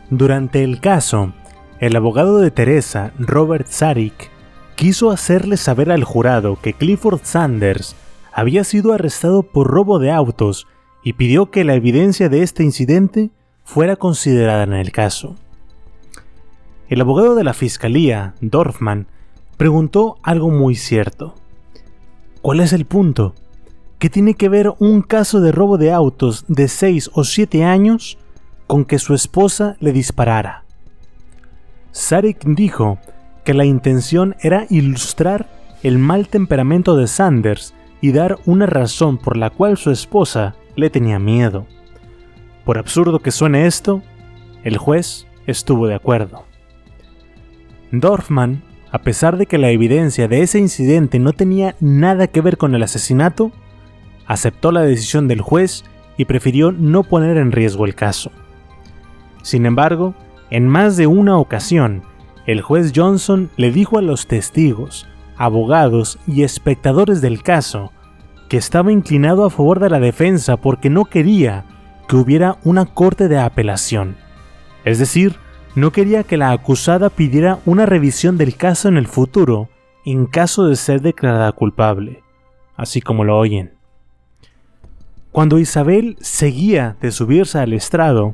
[0.10, 1.34] Durante el caso,
[1.80, 4.32] el abogado de Teresa, Robert Zarik,
[4.76, 7.96] quiso hacerle saber al jurado que Clifford Sanders
[8.34, 10.66] había sido arrestado por robo de autos
[11.04, 13.30] y pidió que la evidencia de este incidente
[13.64, 15.36] fuera considerada en el caso.
[16.88, 19.06] El abogado de la fiscalía, Dorfman,
[19.58, 21.36] preguntó algo muy cierto.
[22.42, 23.36] ¿Cuál es el punto?
[24.00, 28.18] ¿Qué tiene que ver un caso de robo de autos de 6 o 7 años
[28.70, 30.64] con que su esposa le disparara?
[31.92, 33.00] Sarek dijo
[33.44, 35.50] que la intención era ilustrar
[35.82, 40.92] el mal temperamento de Sanders y dar una razón por la cual su esposa le
[40.92, 41.66] tenía miedo.
[42.64, 44.04] Por absurdo que suene esto,
[44.64, 46.46] el juez estuvo de acuerdo.
[47.92, 52.58] Dorfman, a pesar de que la evidencia de ese incidente no tenía nada que ver
[52.58, 53.52] con el asesinato,
[54.28, 55.86] aceptó la decisión del juez
[56.18, 58.32] y prefirió no poner en riesgo el caso.
[59.42, 60.14] Sin embargo,
[60.50, 62.04] en más de una ocasión,
[62.46, 67.92] el juez Johnson le dijo a los testigos abogados y espectadores del caso
[68.50, 71.66] que estaba inclinado a favor de la defensa porque no quería
[72.08, 74.18] que hubiera una corte de apelación.
[74.84, 75.36] Es decir,
[75.76, 79.70] no quería que la acusada pidiera una revisión del caso en el futuro
[80.06, 82.24] en caso de ser declarada culpable,
[82.76, 83.74] así como lo oyen.
[85.32, 88.34] Cuando Isabel seguía de subirse al estrado,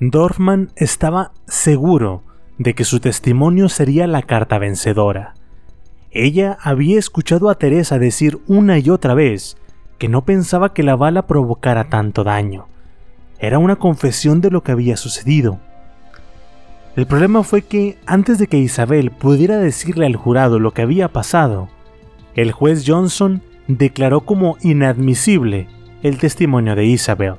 [0.00, 2.24] Dorfman estaba seguro
[2.58, 5.34] de que su testimonio sería la carta vencedora.
[6.10, 9.56] Ella había escuchado a Teresa decir una y otra vez
[9.98, 12.66] que no pensaba que la bala provocara tanto daño.
[13.38, 15.60] Era una confesión de lo que había sucedido.
[16.96, 21.08] El problema fue que antes de que Isabel pudiera decirle al jurado lo que había
[21.08, 21.68] pasado,
[22.34, 25.68] el juez Johnson declaró como inadmisible
[26.02, 27.34] el testimonio de Isabel.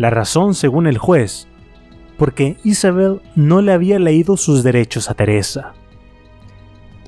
[0.00, 1.46] La razón, según el juez,
[2.16, 5.74] porque Isabel no le había leído sus derechos a Teresa.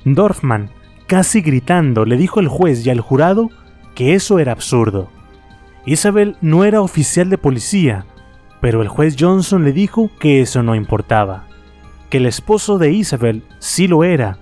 [0.05, 0.69] Dorfman,
[1.07, 3.49] casi gritando, le dijo al juez y al jurado
[3.95, 5.09] que eso era absurdo.
[5.87, 8.05] Isabel no era oficial de policía,
[8.61, 11.47] pero el juez Johnson le dijo que eso no importaba,
[12.11, 14.37] que el esposo de Isabel sí lo era,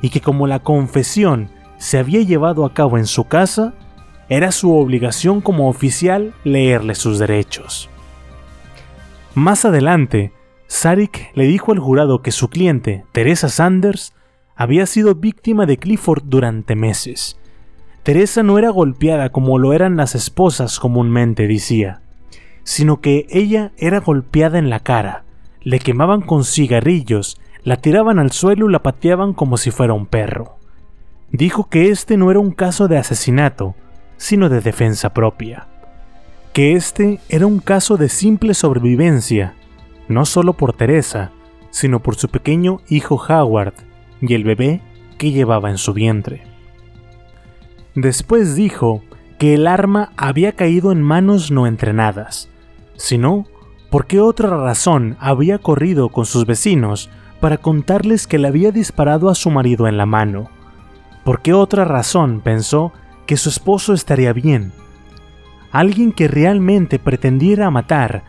[0.00, 3.74] y que como la confesión se había llevado a cabo en su casa,
[4.28, 7.90] era su obligación como oficial leerle sus derechos.
[9.36, 10.32] Más adelante,
[10.66, 14.14] Sarik le dijo al jurado que su cliente, Teresa Sanders,
[14.54, 17.38] había sido víctima de Clifford durante meses.
[18.02, 22.00] Teresa no era golpeada como lo eran las esposas comúnmente decía,
[22.64, 25.24] sino que ella era golpeada en la cara,
[25.60, 30.06] le quemaban con cigarrillos, la tiraban al suelo y la pateaban como si fuera un
[30.06, 30.56] perro.
[31.30, 33.74] dijo que este no era un caso de asesinato,
[34.16, 35.68] sino de defensa propia.
[36.56, 39.52] Que este era un caso de simple sobrevivencia,
[40.08, 41.30] no solo por Teresa,
[41.68, 43.74] sino por su pequeño hijo Howard
[44.22, 44.80] y el bebé
[45.18, 46.44] que llevaba en su vientre.
[47.94, 49.02] Después dijo
[49.38, 52.48] que el arma había caído en manos no entrenadas,
[52.94, 53.44] sino
[53.90, 59.28] por qué otra razón había corrido con sus vecinos para contarles que le había disparado
[59.28, 60.48] a su marido en la mano.
[61.22, 62.94] ¿Por qué otra razón pensó
[63.26, 64.72] que su esposo estaría bien?
[65.76, 68.24] Alguien que realmente pretendiera matar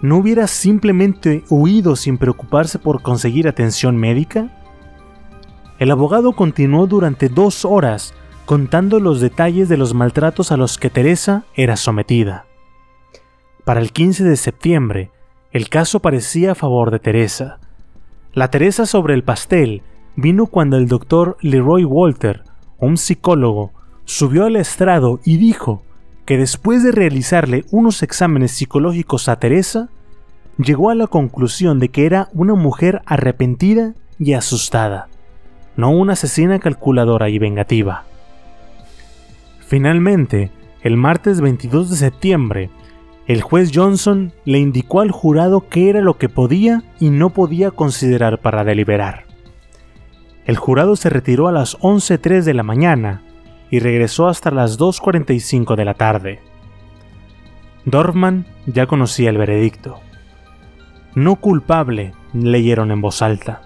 [0.00, 4.48] no hubiera simplemente huido sin preocuparse por conseguir atención médica?
[5.78, 8.14] El abogado continuó durante dos horas
[8.46, 12.46] contando los detalles de los maltratos a los que Teresa era sometida.
[13.66, 15.10] Para el 15 de septiembre,
[15.52, 17.58] el caso parecía a favor de Teresa.
[18.32, 19.82] La Teresa sobre el pastel
[20.14, 22.44] vino cuando el doctor Leroy Walter,
[22.78, 23.72] un psicólogo,
[24.06, 25.82] subió al estrado y dijo
[26.26, 29.88] que después de realizarle unos exámenes psicológicos a Teresa,
[30.58, 35.08] llegó a la conclusión de que era una mujer arrepentida y asustada,
[35.76, 38.04] no una asesina calculadora y vengativa.
[39.60, 40.50] Finalmente,
[40.82, 42.70] el martes 22 de septiembre,
[43.28, 47.70] el juez Johnson le indicó al jurado qué era lo que podía y no podía
[47.70, 49.24] considerar para deliberar.
[50.44, 53.22] El jurado se retiró a las 11.03 de la mañana
[53.70, 56.40] y regresó hasta las 2.45 de la tarde.
[57.84, 60.00] Dorfman ya conocía el veredicto.
[61.14, 63.62] No culpable, leyeron en voz alta.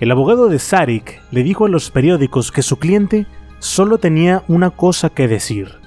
[0.00, 3.26] El abogado de Sarik le dijo a los periódicos que su cliente
[3.58, 5.78] solo tenía una cosa que decir.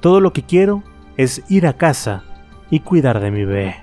[0.00, 0.82] Todo lo que quiero
[1.16, 2.24] es ir a casa
[2.70, 3.76] y cuidar de mi bebé.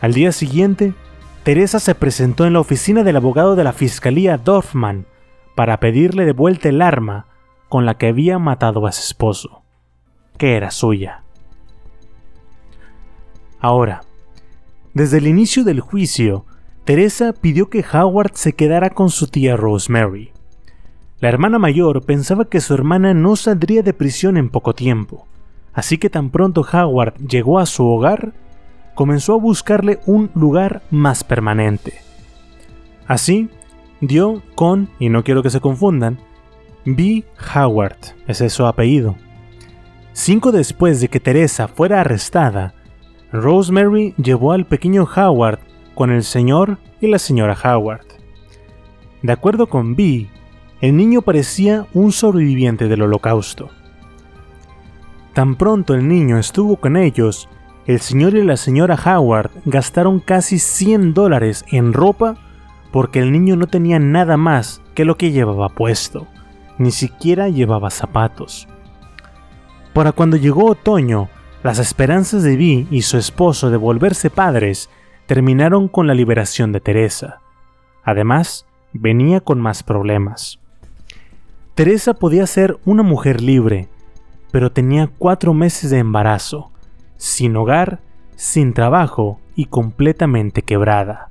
[0.00, 0.94] Al día siguiente,
[1.42, 5.06] Teresa se presentó en la oficina del abogado de la Fiscalía Dorfman
[5.58, 7.26] para pedirle de vuelta el arma
[7.68, 9.62] con la que había matado a su esposo,
[10.36, 11.24] que era suya.
[13.58, 14.02] Ahora,
[14.94, 16.46] desde el inicio del juicio,
[16.84, 20.30] Teresa pidió que Howard se quedara con su tía Rosemary.
[21.18, 25.26] La hermana mayor pensaba que su hermana no saldría de prisión en poco tiempo,
[25.72, 28.32] así que tan pronto Howard llegó a su hogar,
[28.94, 31.94] comenzó a buscarle un lugar más permanente.
[33.08, 33.50] Así,
[34.00, 36.18] dio con, y no quiero que se confundan,
[36.84, 37.24] B.
[37.54, 39.16] Howard, ese es su apellido.
[40.12, 42.74] Cinco después de que Teresa fuera arrestada,
[43.32, 45.58] Rosemary llevó al pequeño Howard
[45.94, 48.06] con el señor y la señora Howard.
[49.22, 50.28] De acuerdo con B,
[50.80, 53.68] el niño parecía un sobreviviente del holocausto.
[55.34, 57.48] Tan pronto el niño estuvo con ellos,
[57.86, 62.36] el señor y la señora Howard gastaron casi 100 dólares en ropa
[62.90, 66.26] porque el niño no tenía nada más que lo que llevaba puesto,
[66.78, 68.68] ni siquiera llevaba zapatos.
[69.92, 71.28] Para cuando llegó otoño,
[71.62, 74.90] las esperanzas de Vi y su esposo de volverse padres
[75.26, 77.40] terminaron con la liberación de Teresa.
[78.04, 80.60] Además, venía con más problemas.
[81.74, 83.88] Teresa podía ser una mujer libre,
[84.50, 86.70] pero tenía cuatro meses de embarazo,
[87.16, 88.00] sin hogar,
[88.36, 91.28] sin trabajo y completamente quebrada.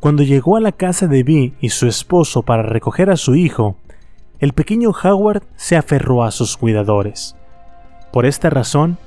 [0.00, 3.76] Cuando llegó a la casa de Vi y su esposo para recoger a su hijo,
[4.38, 7.36] el pequeño Howard se aferró a sus cuidadores.
[8.12, 8.98] Por esta razón,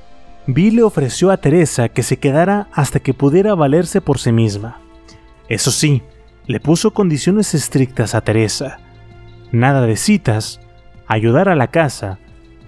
[0.46, 4.80] Vi le ofreció a Teresa que se quedara hasta que pudiera valerse por sí misma.
[5.50, 6.04] Eso sí,
[6.46, 8.80] le puso condiciones estrictas a Teresa
[9.54, 10.60] nada de citas,
[11.08, 12.18] ayudar a la casa,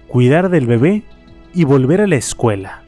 [0.06, 1.02] cuidar del bebé
[1.52, 2.84] y volver a la escuela.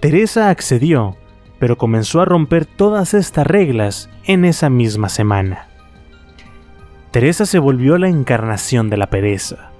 [0.00, 1.16] Teresa accedió,
[1.58, 5.68] pero comenzó a romper todas estas reglas en esa misma semana.
[7.10, 9.70] Teresa se volvió la encarnación de la pereza.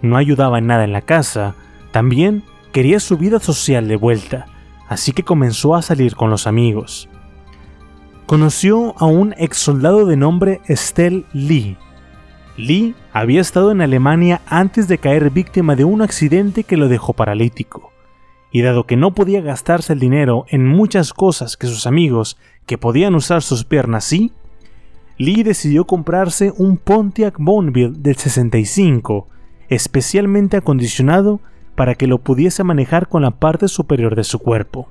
[0.00, 1.54] No ayudaba en nada en la casa,
[1.92, 4.46] también quería su vida social de vuelta,
[4.88, 7.08] así que comenzó a salir con los amigos.
[8.26, 11.76] Conoció a un ex soldado de nombre Estelle Lee,
[12.56, 17.14] Lee había estado en Alemania antes de caer víctima de un accidente que lo dejó
[17.14, 17.91] paralítico,
[18.52, 22.36] y dado que no podía gastarse el dinero en muchas cosas que sus amigos
[22.66, 24.32] que podían usar sus piernas sí,
[25.16, 29.26] Lee decidió comprarse un Pontiac Bonneville del 65,
[29.68, 31.40] especialmente acondicionado
[31.74, 34.88] para que lo pudiese manejar con la parte superior de su cuerpo.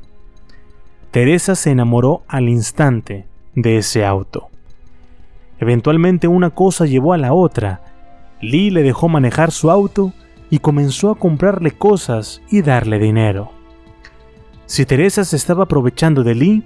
[1.11, 4.47] Teresa se enamoró al instante de ese auto.
[5.59, 7.81] Eventualmente una cosa llevó a la otra.
[8.41, 10.13] Lee le dejó manejar su auto
[10.51, 13.51] y comenzó a comprarle cosas y darle dinero.
[14.67, 16.63] Si Teresa se estaba aprovechando de Lee,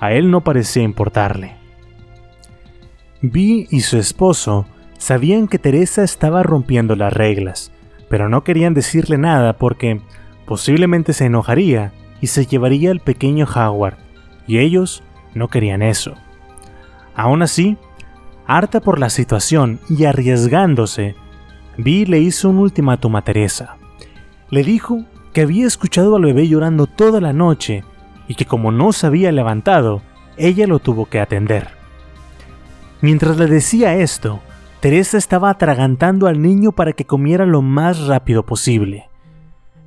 [0.00, 1.56] a él no parecía importarle.
[3.22, 4.66] Vi y su esposo
[4.98, 7.72] sabían que Teresa estaba rompiendo las reglas,
[8.08, 10.00] pero no querían decirle nada porque
[10.44, 13.96] posiblemente se enojaría y se llevaría al pequeño Howard,
[14.46, 15.04] y ellos
[15.34, 16.14] no querían eso.
[17.14, 17.76] Aún así,
[18.46, 21.14] harta por la situación y arriesgándose,
[21.82, 23.76] Vi le hizo un ultimátum a Teresa.
[24.50, 27.84] Le dijo que había escuchado al bebé llorando toda la noche
[28.28, 30.02] y que como no se había levantado,
[30.36, 31.68] ella lo tuvo que atender.
[33.00, 34.40] Mientras le decía esto,
[34.80, 39.08] Teresa estaba atragantando al niño para que comiera lo más rápido posible.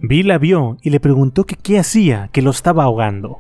[0.02, 3.40] Vi la vio y le preguntó que qué hacía, que lo estaba ahogando.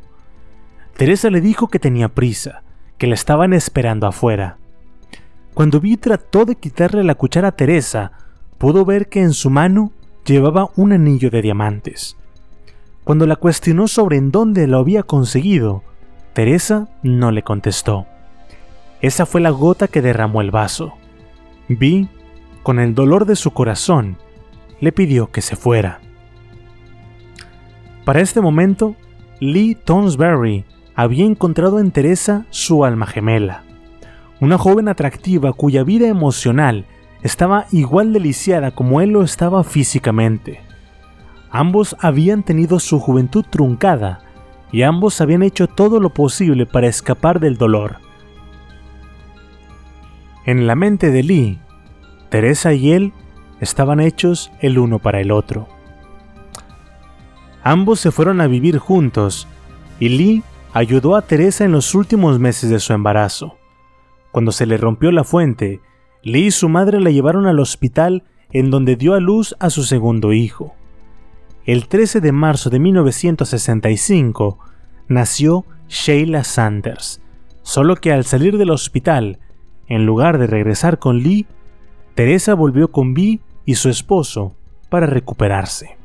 [0.95, 2.61] Teresa le dijo que tenía prisa,
[2.99, 4.57] que la estaban esperando afuera.
[5.55, 8.11] Cuando Vi trató de quitarle la cuchara a Teresa,
[8.63, 9.91] pudo ver que en su mano
[10.25, 12.15] llevaba un anillo de diamantes.
[13.03, 15.83] Cuando la cuestionó sobre en dónde lo había conseguido,
[16.31, 18.05] Teresa no le contestó.
[19.01, 20.93] Esa fue la gota que derramó el vaso.
[21.67, 22.07] Vi,
[22.63, 24.15] con el dolor de su corazón,
[24.79, 25.99] le pidió que se fuera.
[28.05, 28.95] Para este momento,
[29.41, 30.63] Lee Tonsberry
[30.95, 33.63] había encontrado en Teresa su alma gemela,
[34.39, 36.85] una joven atractiva cuya vida emocional
[37.23, 40.61] estaba igual deliciada como él lo estaba físicamente.
[41.49, 44.19] Ambos habían tenido su juventud truncada
[44.71, 47.97] y ambos habían hecho todo lo posible para escapar del dolor.
[50.45, 51.59] En la mente de Lee,
[52.29, 53.13] Teresa y él
[53.61, 55.69] estaban hechos el uno para el otro.
[57.63, 59.47] Ambos se fueron a vivir juntos
[59.99, 60.43] y Lee
[60.73, 63.57] ayudó a Teresa en los últimos meses de su embarazo.
[64.31, 65.79] Cuando se le rompió la fuente
[66.23, 69.83] Lee y su madre la llevaron al hospital en donde dio a luz a su
[69.83, 70.73] segundo hijo.
[71.65, 74.59] El 13 de marzo de 1965
[75.07, 77.21] nació Sheila Sanders,
[77.61, 79.39] solo que al salir del hospital,
[79.87, 81.45] en lugar de regresar con Lee,
[82.15, 84.55] Teresa volvió con Vi y su esposo
[84.89, 85.97] para recuperarse.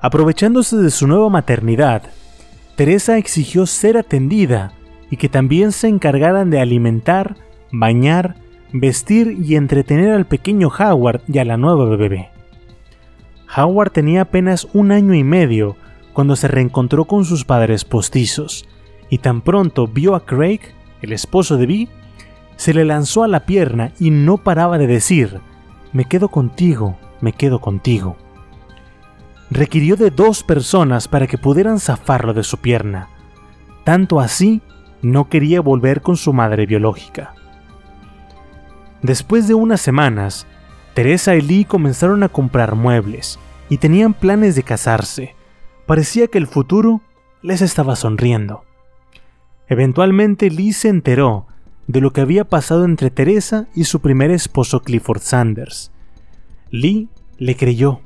[0.00, 2.02] Aprovechándose de su nueva maternidad,
[2.76, 4.72] Teresa exigió ser atendida
[5.10, 7.36] y que también se encargaran de alimentar
[7.72, 8.36] bañar,
[8.72, 12.30] vestir y entretener al pequeño Howard y a la nueva bebé.
[13.56, 15.76] Howard tenía apenas un año y medio
[16.12, 18.68] cuando se reencontró con sus padres postizos,
[19.10, 20.60] y tan pronto vio a Craig,
[21.00, 21.88] el esposo de Vi,
[22.56, 25.40] se le lanzó a la pierna y no paraba de decir,
[25.92, 28.16] me quedo contigo, me quedo contigo.
[29.50, 33.08] Requirió de dos personas para que pudieran zafarlo de su pierna.
[33.84, 34.62] Tanto así,
[35.02, 37.34] no quería volver con su madre biológica.
[39.02, 40.46] Después de unas semanas,
[40.94, 45.34] Teresa y Lee comenzaron a comprar muebles y tenían planes de casarse.
[45.86, 47.00] Parecía que el futuro
[47.42, 48.62] les estaba sonriendo.
[49.66, 51.46] Eventualmente Lee se enteró
[51.88, 55.90] de lo que había pasado entre Teresa y su primer esposo Clifford Sanders.
[56.70, 58.00] Lee le creyó.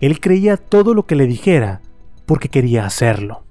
[0.00, 1.80] Él creía todo lo que le dijera
[2.26, 3.44] porque quería hacerlo.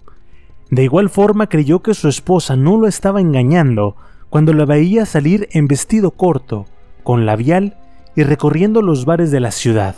[0.70, 3.96] De igual forma creyó que su esposa no lo estaba engañando
[4.30, 6.68] cuando la veía salir en vestido corto
[7.06, 7.78] con labial
[8.16, 9.96] y recorriendo los bares de la ciudad.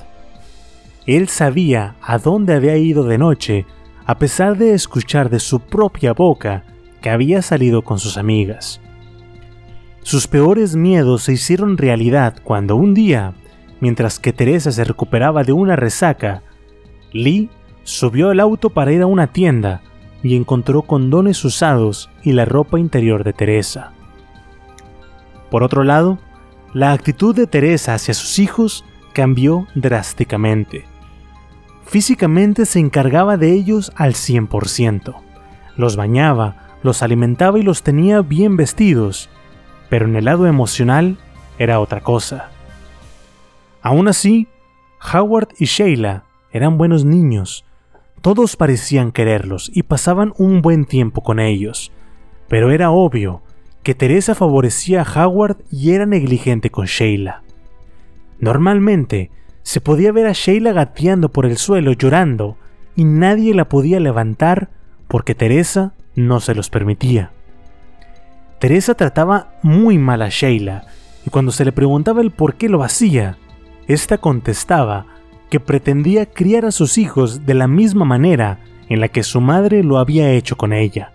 [1.07, 3.65] Él sabía a dónde había ido de noche,
[4.05, 6.65] a pesar de escuchar de su propia boca
[7.01, 8.81] que había salido con sus amigas.
[10.03, 13.33] Sus peores miedos se hicieron realidad cuando un día,
[13.79, 16.43] mientras que Teresa se recuperaba de una resaca,
[17.13, 17.49] Lee
[17.83, 19.81] subió al auto para ir a una tienda
[20.23, 23.93] y encontró condones usados y la ropa interior de Teresa.
[25.49, 26.19] Por otro lado,
[26.77, 30.85] la actitud de Teresa hacia sus hijos cambió drásticamente.
[31.87, 35.15] Físicamente se encargaba de ellos al 100%.
[35.75, 39.27] Los bañaba, los alimentaba y los tenía bien vestidos,
[39.89, 41.17] pero en el lado emocional
[41.57, 42.51] era otra cosa.
[43.81, 44.47] Aún así,
[45.11, 47.65] Howard y Sheila eran buenos niños.
[48.21, 51.91] Todos parecían quererlos y pasaban un buen tiempo con ellos,
[52.47, 53.41] pero era obvio
[53.87, 57.43] que Teresa favorecía a Howard y era negligente con Sheila.
[58.37, 59.31] Normalmente,
[59.63, 62.57] se podía ver a Sheila gateando por el suelo llorando
[62.97, 64.71] y nadie la podía levantar
[65.07, 67.31] porque Teresa no se los permitía.
[68.59, 70.87] Teresa trataba muy mal a Sheila
[71.25, 73.37] y cuando se le preguntaba el por qué lo hacía,
[73.87, 75.05] ésta contestaba
[75.49, 78.59] que pretendía criar a sus hijos de la misma manera
[78.89, 81.13] en la que su madre lo había hecho con ella,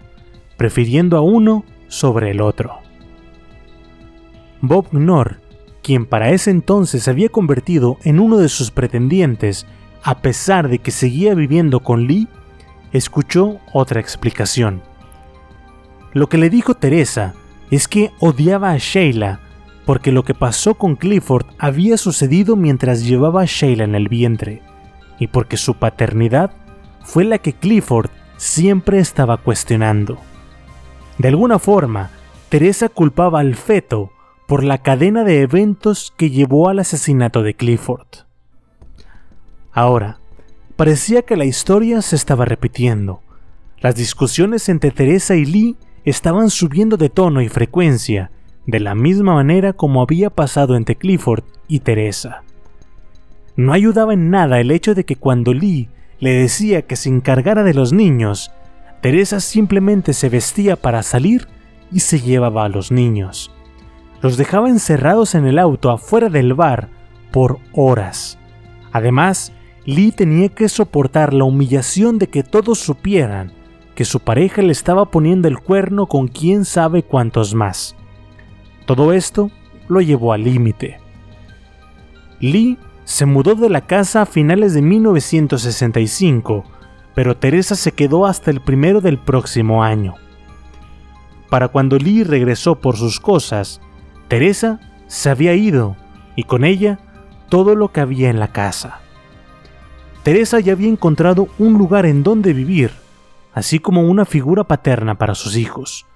[0.56, 2.78] prefiriendo a uno sobre el otro.
[4.62, 5.40] Bob Knorr,
[5.82, 9.66] quien para ese entonces se había convertido en uno de sus pretendientes
[10.02, 12.28] a pesar de que seguía viviendo con Lee,
[12.92, 14.82] escuchó otra explicación.
[16.14, 17.34] Lo que le dijo Teresa
[17.70, 19.40] es que odiaba a Sheila
[19.84, 24.62] porque lo que pasó con Clifford había sucedido mientras llevaba a Sheila en el vientre
[25.18, 26.52] y porque su paternidad
[27.02, 30.18] fue la que Clifford siempre estaba cuestionando.
[31.22, 32.10] De alguna forma,
[32.48, 34.10] Teresa culpaba al feto
[34.48, 38.08] por la cadena de eventos que llevó al asesinato de Clifford.
[39.70, 40.18] Ahora,
[40.74, 43.20] parecía que la historia se estaba repitiendo.
[43.78, 48.32] Las discusiones entre Teresa y Lee estaban subiendo de tono y frecuencia,
[48.66, 52.42] de la misma manera como había pasado entre Clifford y Teresa.
[53.54, 57.62] No ayudaba en nada el hecho de que cuando Lee le decía que se encargara
[57.62, 58.50] de los niños,
[59.02, 61.48] Teresa simplemente se vestía para salir
[61.90, 63.50] y se llevaba a los niños.
[64.20, 66.88] Los dejaba encerrados en el auto afuera del bar
[67.32, 68.38] por horas.
[68.92, 69.52] Además,
[69.84, 73.52] Lee tenía que soportar la humillación de que todos supieran
[73.96, 77.96] que su pareja le estaba poniendo el cuerno con quién sabe cuántos más.
[78.86, 79.50] Todo esto
[79.88, 81.00] lo llevó al límite.
[82.38, 86.64] Lee se mudó de la casa a finales de 1965,
[87.14, 90.14] pero Teresa se quedó hasta el primero del próximo año.
[91.50, 93.80] Para cuando Lee regresó por sus cosas,
[94.28, 95.96] Teresa se había ido
[96.36, 96.98] y con ella
[97.50, 99.00] todo lo que había en la casa.
[100.22, 102.92] Teresa ya había encontrado un lugar en donde vivir,
[103.52, 106.06] así como una figura paterna para sus hijos.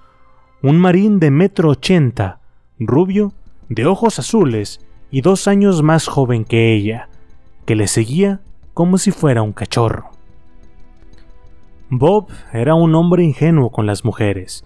[0.62, 2.40] Un marín de metro ochenta,
[2.78, 3.34] rubio,
[3.68, 4.80] de ojos azules
[5.10, 7.10] y dos años más joven que ella,
[7.66, 8.40] que le seguía
[8.72, 10.15] como si fuera un cachorro.
[11.88, 14.64] Bob era un hombre ingenuo con las mujeres,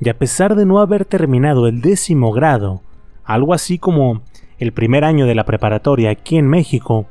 [0.00, 2.82] y a pesar de no haber terminado el décimo grado,
[3.24, 4.22] algo así como
[4.58, 7.06] el primer año de la preparatoria aquí en México,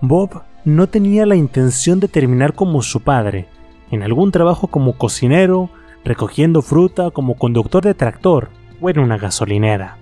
[0.00, 3.48] Bob no tenía la intención de terminar como su padre,
[3.90, 5.70] en algún trabajo como cocinero,
[6.04, 8.48] recogiendo fruta, como conductor de tractor
[8.80, 9.98] o en una gasolinera.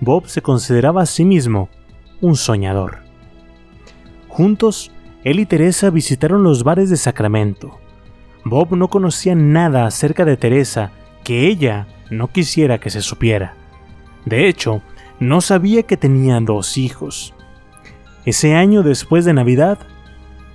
[0.00, 1.70] Bob se consideraba a sí mismo
[2.20, 2.98] un soñador.
[4.28, 4.90] Juntos,
[5.24, 7.78] él y Teresa visitaron los bares de Sacramento.
[8.44, 10.90] Bob no conocía nada acerca de Teresa
[11.24, 13.54] que ella no quisiera que se supiera.
[14.24, 14.82] De hecho,
[15.20, 17.34] no sabía que tenía dos hijos.
[18.24, 19.78] Ese año después de Navidad,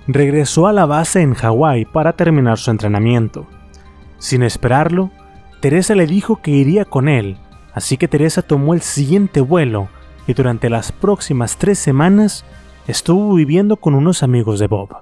[0.06, 3.46] regresó a la base en Hawái para terminar su entrenamiento.
[4.18, 5.10] Sin esperarlo,
[5.60, 7.36] Teresa le dijo que iría con él,
[7.74, 9.88] así que Teresa tomó el siguiente vuelo
[10.26, 12.44] y durante las próximas tres semanas
[12.86, 14.96] estuvo viviendo con unos amigos de Bob.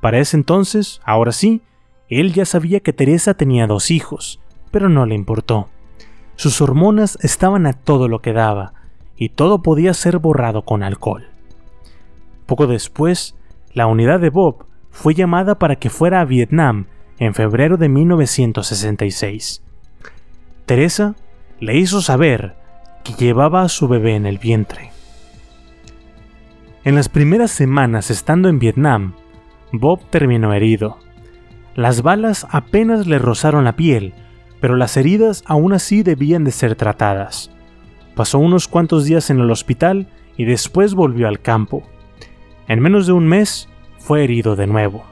[0.00, 1.62] Para ese entonces, ahora sí,
[2.08, 4.40] él ya sabía que Teresa tenía dos hijos,
[4.70, 5.68] pero no le importó.
[6.36, 8.74] Sus hormonas estaban a todo lo que daba,
[9.16, 11.26] y todo podía ser borrado con alcohol.
[12.46, 13.34] Poco después,
[13.72, 16.86] la unidad de Bob fue llamada para que fuera a Vietnam
[17.18, 19.62] en febrero de 1966.
[20.66, 21.14] Teresa
[21.60, 22.56] le hizo saber
[23.04, 24.90] que llevaba a su bebé en el vientre.
[26.84, 29.14] En las primeras semanas estando en Vietnam,
[29.72, 30.98] Bob terminó herido.
[31.76, 34.14] Las balas apenas le rozaron la piel,
[34.60, 37.50] pero las heridas aún así debían de ser tratadas.
[38.14, 40.08] Pasó unos cuantos días en el hospital
[40.38, 41.82] y después volvió al campo.
[42.66, 43.68] En menos de un mes
[43.98, 45.04] fue herido de nuevo.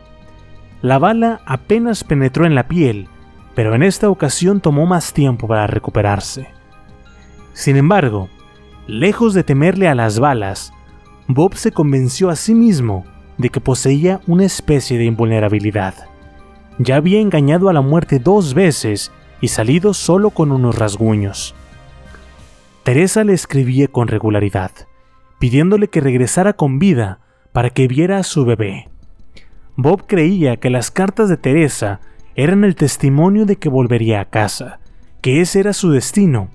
[0.81, 3.09] La bala apenas penetró en la piel,
[3.55, 6.49] pero en esta ocasión tomó más tiempo para recuperarse.
[7.53, 8.31] Sin embargo,
[8.87, 10.73] lejos de temerle a las balas,
[11.29, 13.05] Bob se convenció a sí mismo
[13.37, 16.14] de que poseía una especie de invulnerabilidad.
[16.79, 21.55] Ya había engañado a la muerte dos veces y salido solo con unos rasguños.
[22.83, 24.73] Teresa le escribía con regularidad,
[25.39, 27.21] pidiéndole que regresara con vida
[27.53, 28.89] para que viera a su bebé.
[29.77, 32.01] Bob creía que las cartas de Teresa
[32.35, 34.81] eran el testimonio de que volvería a casa,
[35.21, 36.49] que ese era su destino.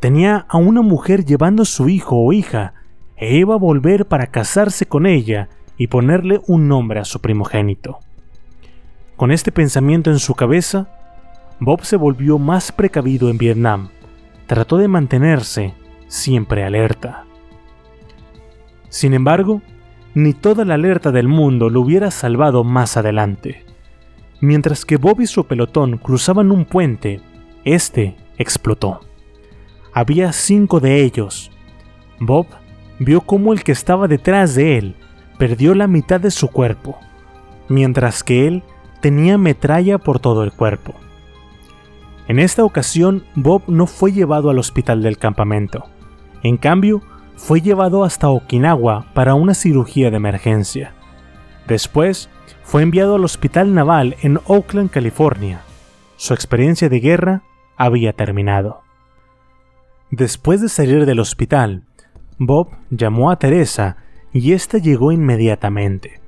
[0.00, 2.74] Tenía a una mujer llevando su hijo o hija
[3.16, 5.48] e iba a volver para casarse con ella
[5.78, 7.98] y ponerle un nombre a su primogénito.
[9.16, 10.88] Con este pensamiento en su cabeza,
[11.58, 13.88] Bob se volvió más precavido en Vietnam.
[14.46, 15.72] Trató de mantenerse
[16.06, 17.24] siempre alerta.
[18.90, 19.62] Sin embargo,
[20.14, 23.64] ni toda la alerta del mundo lo hubiera salvado más adelante.
[24.40, 27.22] Mientras que Bob y su pelotón cruzaban un puente,
[27.64, 29.00] este explotó.
[29.94, 31.50] Había cinco de ellos.
[32.20, 32.46] Bob
[32.98, 34.94] vio cómo el que estaba detrás de él
[35.38, 36.98] perdió la mitad de su cuerpo,
[37.68, 38.62] mientras que él
[39.06, 40.92] tenía metralla por todo el cuerpo.
[42.26, 45.84] En esta ocasión, Bob no fue llevado al hospital del campamento.
[46.42, 47.02] En cambio,
[47.36, 50.92] fue llevado hasta Okinawa para una cirugía de emergencia.
[51.68, 52.28] Después,
[52.64, 55.60] fue enviado al Hospital Naval en Oakland, California.
[56.16, 57.42] Su experiencia de guerra
[57.76, 58.82] había terminado.
[60.10, 61.84] Después de salir del hospital,
[62.38, 63.98] Bob llamó a Teresa
[64.32, 66.25] y ésta llegó inmediatamente.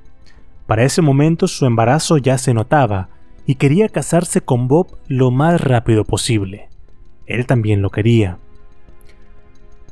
[0.69, 3.09] Para ese momento su embarazo ya se notaba
[3.47, 6.69] y quería casarse con Bob lo más rápido posible.
[7.25, 8.37] Él también lo quería.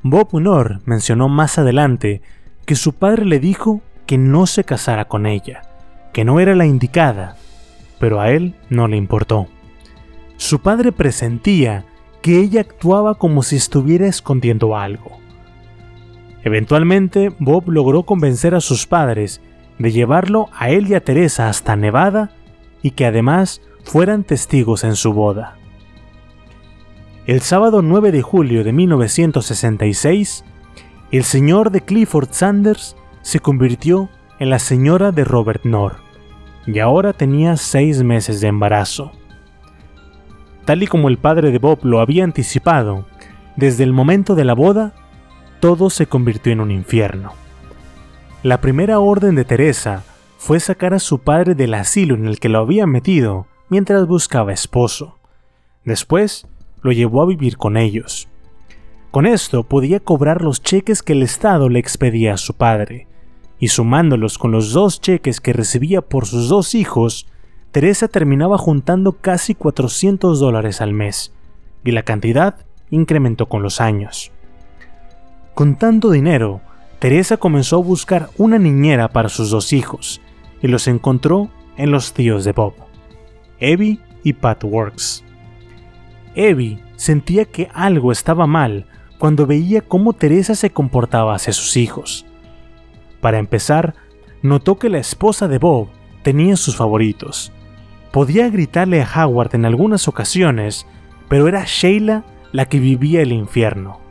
[0.03, 2.21] Bob Unor mencionó más adelante
[2.67, 5.63] que su padre le dijo que no se casara con ella,
[6.13, 7.38] que no era la indicada,
[7.99, 9.47] pero a él no le importó.
[10.36, 11.86] Su padre presentía
[12.21, 15.17] que ella actuaba como si estuviera escondiendo algo.
[16.43, 19.41] Eventualmente, Bob logró convencer a sus padres
[19.80, 22.32] de llevarlo a él y a Teresa hasta Nevada
[22.82, 25.55] y que además fueran testigos en su boda.
[27.25, 30.45] El sábado 9 de julio de 1966,
[31.11, 34.09] el señor de Clifford Sanders se convirtió
[34.39, 35.97] en la señora de Robert Knorr
[36.65, 39.11] y ahora tenía seis meses de embarazo.
[40.65, 43.05] Tal y como el padre de Bob lo había anticipado,
[43.55, 44.93] desde el momento de la boda,
[45.59, 47.34] todo se convirtió en un infierno.
[48.48, 50.06] La primera orden de Teresa
[50.38, 54.54] fue sacar a su padre del asilo en el que lo había metido mientras buscaba
[54.54, 55.18] esposo.
[55.84, 56.48] Después,
[56.82, 58.30] lo llevó a vivir con ellos.
[59.12, 63.10] Con esto podía cobrar los cheques que el Estado le expedía a su padre,
[63.60, 67.28] y sumándolos con los dos cheques que recibía por sus dos hijos,
[67.74, 71.34] Teresa terminaba juntando casi 400 dólares al mes,
[71.84, 72.56] y la cantidad
[72.91, 74.32] incrementó con los años.
[75.54, 76.62] Con tanto dinero,
[77.00, 80.20] Teresa comenzó a buscar una niñera para sus dos hijos,
[80.62, 82.74] y los encontró en los tíos de Bob,
[83.60, 85.24] Evie y Pat Works.
[86.34, 88.88] Evie sentía que algo estaba mal
[89.20, 92.26] cuando veía cómo Teresa se comportaba hacia sus hijos.
[93.22, 93.93] Para empezar,
[94.41, 95.89] notó que la esposa de Bob
[96.24, 97.52] tenía sus favoritos.
[98.12, 100.88] Podía gritarle a Howard en algunas ocasiones,
[101.28, 104.07] pero era Sheila la que vivía el infierno.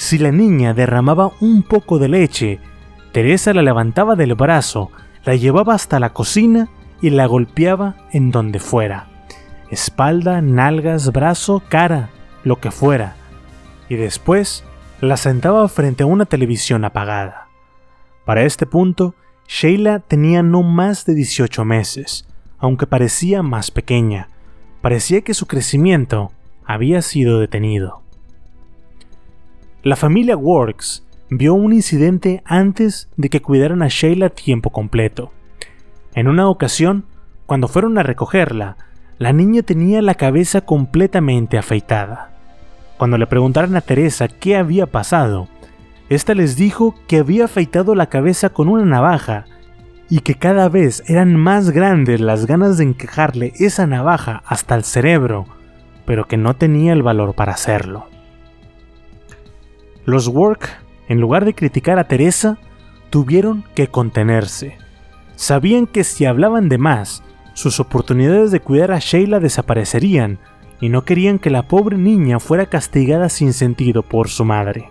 [0.00, 2.60] Si la niña derramaba un poco de leche,
[3.10, 4.92] Teresa la levantaba del brazo,
[5.24, 6.68] la llevaba hasta la cocina
[7.02, 9.08] y la golpeaba en donde fuera.
[9.72, 12.10] Espalda, nalgas, brazo, cara,
[12.44, 13.16] lo que fuera.
[13.88, 14.62] Y después
[15.00, 17.48] la sentaba frente a una televisión apagada.
[18.24, 19.16] Para este punto,
[19.48, 22.24] Sheila tenía no más de 18 meses,
[22.60, 24.28] aunque parecía más pequeña.
[24.80, 26.30] Parecía que su crecimiento
[26.64, 28.04] había sido detenido.
[29.84, 35.30] La familia Works vio un incidente antes de que cuidaran a Sheila tiempo completo.
[36.14, 37.04] En una ocasión,
[37.46, 38.76] cuando fueron a recogerla,
[39.18, 42.32] la niña tenía la cabeza completamente afeitada.
[42.96, 45.46] Cuando le preguntaron a Teresa qué había pasado,
[46.08, 49.44] ésta les dijo que había afeitado la cabeza con una navaja
[50.10, 54.82] y que cada vez eran más grandes las ganas de encajarle esa navaja hasta el
[54.82, 55.46] cerebro,
[56.04, 58.08] pero que no tenía el valor para hacerlo.
[60.08, 60.70] Los Work,
[61.08, 62.56] en lugar de criticar a Teresa,
[63.10, 64.78] tuvieron que contenerse.
[65.36, 70.38] Sabían que si hablaban de más, sus oportunidades de cuidar a Sheila desaparecerían
[70.80, 74.88] y no querían que la pobre niña fuera castigada sin sentido por su madre.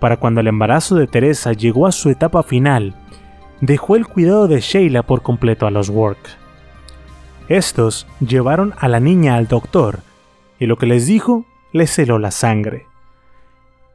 [0.00, 2.96] Para cuando el embarazo de Teresa llegó a su etapa final,
[3.60, 6.18] dejó el cuidado de Sheila por completo a los Work.
[7.46, 10.00] Estos llevaron a la niña al doctor
[10.58, 12.89] y lo que les dijo les heló la sangre.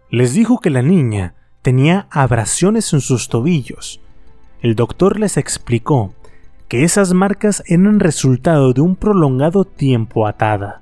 [0.09, 4.01] Les dijo que la niña tenía abrasiones en sus tobillos.
[4.61, 6.13] El doctor les explicó
[6.67, 10.81] que esas marcas eran resultado de un prolongado tiempo atada,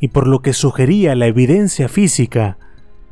[0.00, 2.58] y por lo que sugería la evidencia física,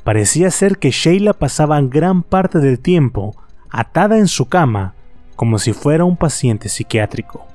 [0.03, 3.35] parecía ser que Sheila pasaba gran parte del tiempo
[3.71, 4.95] atada en su cama
[5.37, 7.47] como si fuera un paciente psiquiátrico.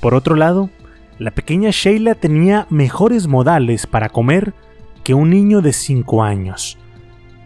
[0.00, 0.70] Por otro lado,
[1.18, 4.54] la pequeña Sheila tenía mejores modales para comer
[5.04, 6.78] que un niño de 5 años.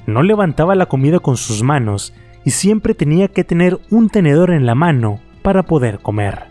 [0.06, 4.64] No levantaba la comida con sus manos y siempre tenía que tener un tenedor en
[4.64, 6.46] la mano para poder comer.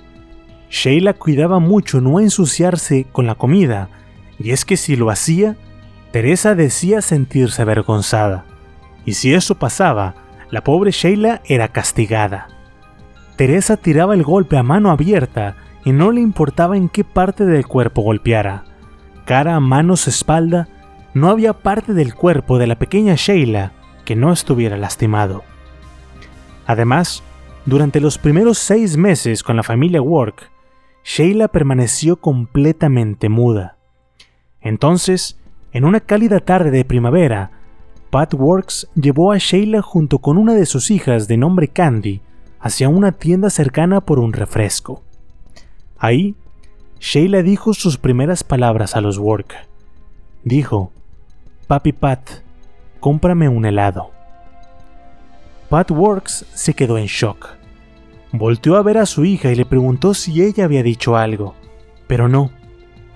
[0.70, 3.90] Sheila cuidaba mucho no ensuciarse con la comida,
[4.38, 5.56] y es que si lo hacía,
[6.12, 8.46] Teresa decía sentirse avergonzada,
[9.06, 10.16] y si eso pasaba,
[10.52, 12.48] la pobre Sheila era castigada.
[13.38, 15.56] Teresa tiraba el golpe a mano abierta
[15.86, 18.66] y no le importaba en qué parte del cuerpo golpeara,
[19.26, 20.68] cara, manos, espalda,
[21.20, 23.72] no había parte del cuerpo de la pequeña Sheila
[24.06, 25.44] que no estuviera lastimado.
[26.66, 27.24] Además,
[27.66, 30.50] durante los primeros seis meses con la familia Work,
[31.04, 33.78] Sheila permaneció completamente muda.
[34.62, 35.40] Entonces,
[35.72, 37.52] en una cálida tarde de primavera,
[38.10, 42.22] Pat Works llevó a Sheila junto con una de sus hijas de nombre Candy
[42.60, 45.04] hacia una tienda cercana por un refresco.
[45.98, 46.36] Ahí,
[47.00, 49.54] Sheila dijo sus primeras palabras a los Work.
[50.44, 50.92] dijo,
[51.68, 52.22] Papi Pat,
[53.02, 54.12] cómprame un helado.
[55.68, 57.58] Pat Works se quedó en shock.
[58.32, 61.56] Volteó a ver a su hija y le preguntó si ella había dicho algo,
[62.08, 62.52] pero no,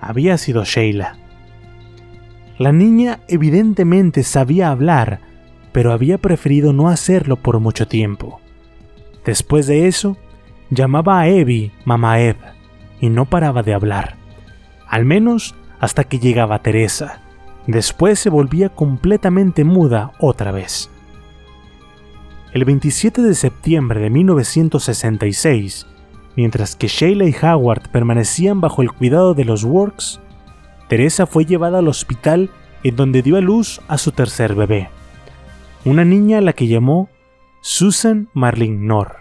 [0.01, 1.15] había sido Sheila.
[2.57, 5.21] La niña evidentemente sabía hablar,
[5.71, 8.41] pero había preferido no hacerlo por mucho tiempo.
[9.23, 10.17] Después de eso,
[10.69, 12.51] llamaba a Evie Mamá Eve
[12.99, 14.17] y no paraba de hablar,
[14.89, 17.21] al menos hasta que llegaba Teresa.
[17.67, 20.89] Después se volvía completamente muda otra vez.
[22.53, 25.87] El 27 de septiembre de 1966,
[26.35, 30.19] mientras que Sheila y Howard permanecían bajo el cuidado de los Works,
[30.89, 32.49] Teresa fue llevada al hospital
[32.83, 34.89] en donde dio a luz a su tercer bebé,
[35.85, 37.09] una niña a la que llamó
[37.61, 39.17] Susan Marlin Knorr.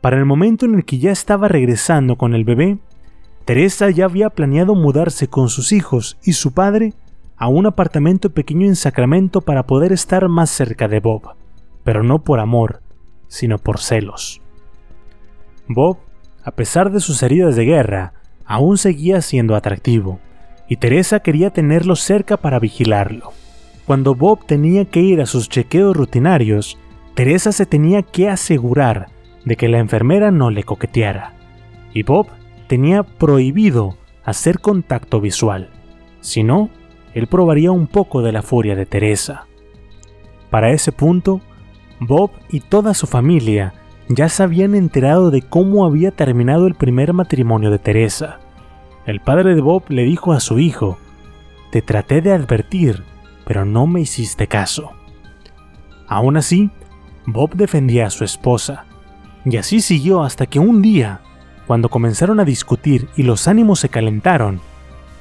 [0.00, 2.78] Para el momento en el que ya estaba regresando con el bebé,
[3.44, 6.92] Teresa ya había planeado mudarse con sus hijos y su padre
[7.36, 11.34] a un apartamento pequeño en Sacramento para poder estar más cerca de Bob,
[11.82, 12.82] pero no por amor,
[13.28, 14.40] sino por celos.
[15.68, 15.98] Bob,
[16.44, 18.12] a pesar de sus heridas de guerra,
[18.44, 20.20] aún seguía siendo atractivo,
[20.68, 23.32] y Teresa quería tenerlo cerca para vigilarlo.
[23.86, 26.78] Cuando Bob tenía que ir a sus chequeos rutinarios,
[27.14, 29.08] Teresa se tenía que asegurar
[29.44, 31.34] de que la enfermera no le coqueteara,
[31.92, 32.28] y Bob
[32.66, 35.68] tenía prohibido hacer contacto visual,
[36.20, 36.70] si no,
[37.14, 39.46] él probaría un poco de la furia de Teresa.
[40.50, 41.40] Para ese punto,
[42.00, 43.74] Bob y toda su familia
[44.08, 48.40] ya se habían enterado de cómo había terminado el primer matrimonio de Teresa.
[49.06, 50.98] El padre de Bob le dijo a su hijo,
[51.70, 53.04] Te traté de advertir,
[53.46, 54.92] pero no me hiciste caso.
[56.06, 56.70] Aún así,
[57.26, 58.84] Bob defendía a su esposa,
[59.44, 61.20] y así siguió hasta que un día,
[61.66, 64.60] cuando comenzaron a discutir y los ánimos se calentaron,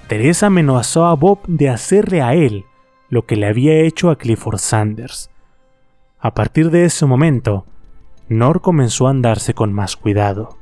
[0.08, 2.66] Teresa amenazó a Bob de hacerle a él
[3.10, 5.30] lo que le había hecho a Clifford Sanders.
[6.20, 7.66] A partir de ese momento,
[8.30, 10.58] Nor comenzó a andarse con más cuidado.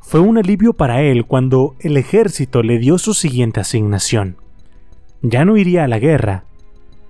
[0.00, 4.36] Fue un alivio para él cuando el ejército le dio su siguiente asignación.
[5.20, 6.44] Ya no iría a la guerra.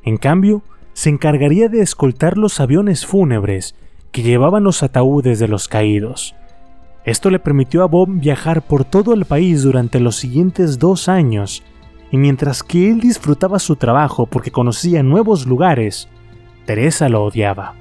[0.02, 0.62] En cambio,
[0.94, 3.76] se encargaría de escoltar los aviones fúnebres
[4.10, 6.34] que llevaban los ataúdes de los caídos.
[7.04, 11.62] Esto le permitió a Bob viajar por todo el país durante los siguientes dos años,
[12.10, 16.08] y mientras que él disfrutaba su trabajo porque conocía nuevos lugares,
[16.66, 17.74] Teresa lo odiaba.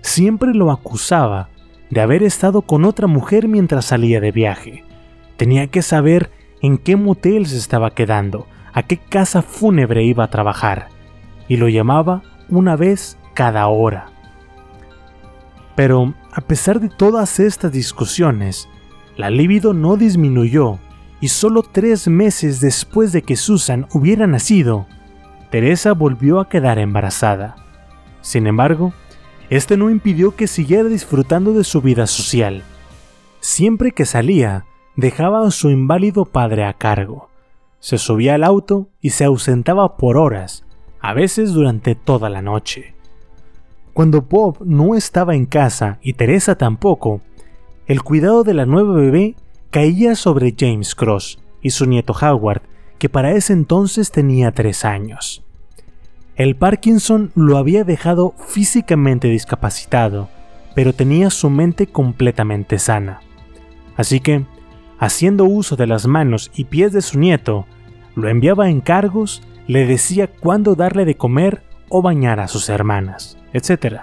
[0.00, 1.48] Siempre lo acusaba
[1.90, 4.84] de haber estado con otra mujer mientras salía de viaje.
[5.36, 6.30] Tenía que saber
[6.62, 10.88] en qué motel se estaba quedando, a qué casa fúnebre iba a trabajar,
[11.48, 14.06] y lo llamaba una vez cada hora.
[15.74, 18.68] Pero, a pesar de todas estas discusiones,
[19.16, 20.78] la libido no disminuyó
[21.18, 24.86] y solo tres meses después de que Susan hubiera nacido,
[25.50, 27.56] Teresa volvió a quedar embarazada.
[28.20, 28.92] Sin embargo,
[29.48, 32.64] este no impidió que siguiera disfrutando de su vida social.
[33.40, 37.30] Siempre que salía, dejaba a su inválido padre a cargo.
[37.80, 40.66] Se subía al auto y se ausentaba por horas,
[41.00, 42.95] a veces durante toda la noche.
[43.96, 47.22] Cuando Bob no estaba en casa y Teresa tampoco,
[47.86, 49.36] el cuidado de la nueva bebé
[49.70, 52.60] caía sobre James Cross y su nieto Howard,
[52.98, 55.46] que para ese entonces tenía tres años.
[56.34, 60.28] El Parkinson lo había dejado físicamente discapacitado,
[60.74, 63.20] pero tenía su mente completamente sana.
[63.96, 64.44] Así que,
[64.98, 67.64] haciendo uso de las manos y pies de su nieto,
[68.14, 73.38] lo enviaba en cargos, le decía cuándo darle de comer o bañar a sus hermanas
[73.56, 74.02] etc.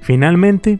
[0.00, 0.78] Finalmente,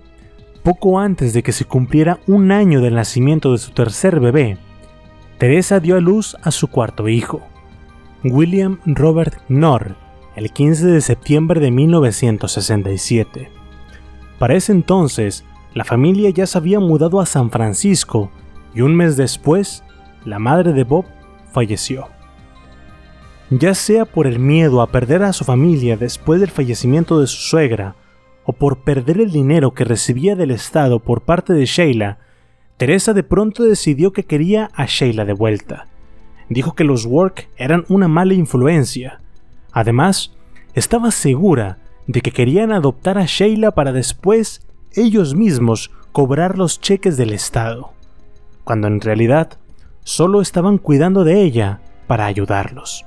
[0.63, 4.59] poco antes de que se cumpliera un año del nacimiento de su tercer bebé,
[5.39, 7.41] Teresa dio a luz a su cuarto hijo,
[8.25, 9.97] William Robert Knorr,
[10.37, 13.51] el 15 de septiembre de 1967.
[14.39, 18.31] Para ese entonces, la familia ya se había mudado a San Francisco
[18.75, 19.83] y un mes después,
[20.25, 21.07] la madre de Bob
[21.53, 22.09] falleció
[23.51, 27.39] ya sea por el miedo a perder a su familia después del fallecimiento de su
[27.39, 27.97] suegra,
[28.45, 32.19] o por perder el dinero que recibía del Estado por parte de Sheila,
[32.77, 35.87] Teresa de pronto decidió que quería a Sheila de vuelta.
[36.49, 39.21] Dijo que los Work eran una mala influencia.
[39.73, 40.33] Además,
[40.75, 47.17] estaba segura de que querían adoptar a Sheila para después ellos mismos cobrar los cheques
[47.17, 47.93] del Estado,
[48.65, 49.59] cuando en realidad
[50.03, 53.05] solo estaban cuidando de ella para ayudarlos.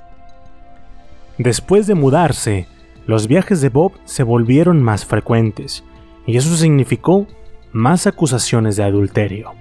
[1.38, 2.68] Después de mudarse,
[3.08, 5.84] los viajes de Bob se volvieron más frecuentes,
[6.28, 7.28] y eso significó
[7.72, 9.54] más acusaciones de adulterio.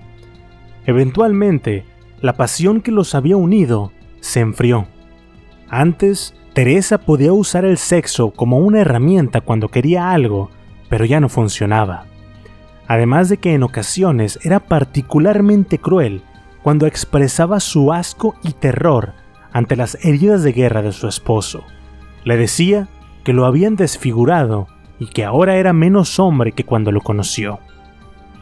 [0.84, 1.84] Eventualmente,
[2.20, 4.86] la pasión que los había unido se enfrió.
[5.68, 10.50] Antes, Teresa podía usar el sexo como una herramienta cuando quería algo,
[10.90, 12.04] pero ya no funcionaba.
[12.86, 16.22] Además de que en ocasiones era particularmente cruel
[16.62, 19.14] cuando expresaba su asco y terror
[19.52, 21.64] ante las heridas de guerra de su esposo.
[22.24, 22.88] Le decía
[23.24, 27.60] que lo habían desfigurado y que ahora era menos hombre que cuando lo conoció.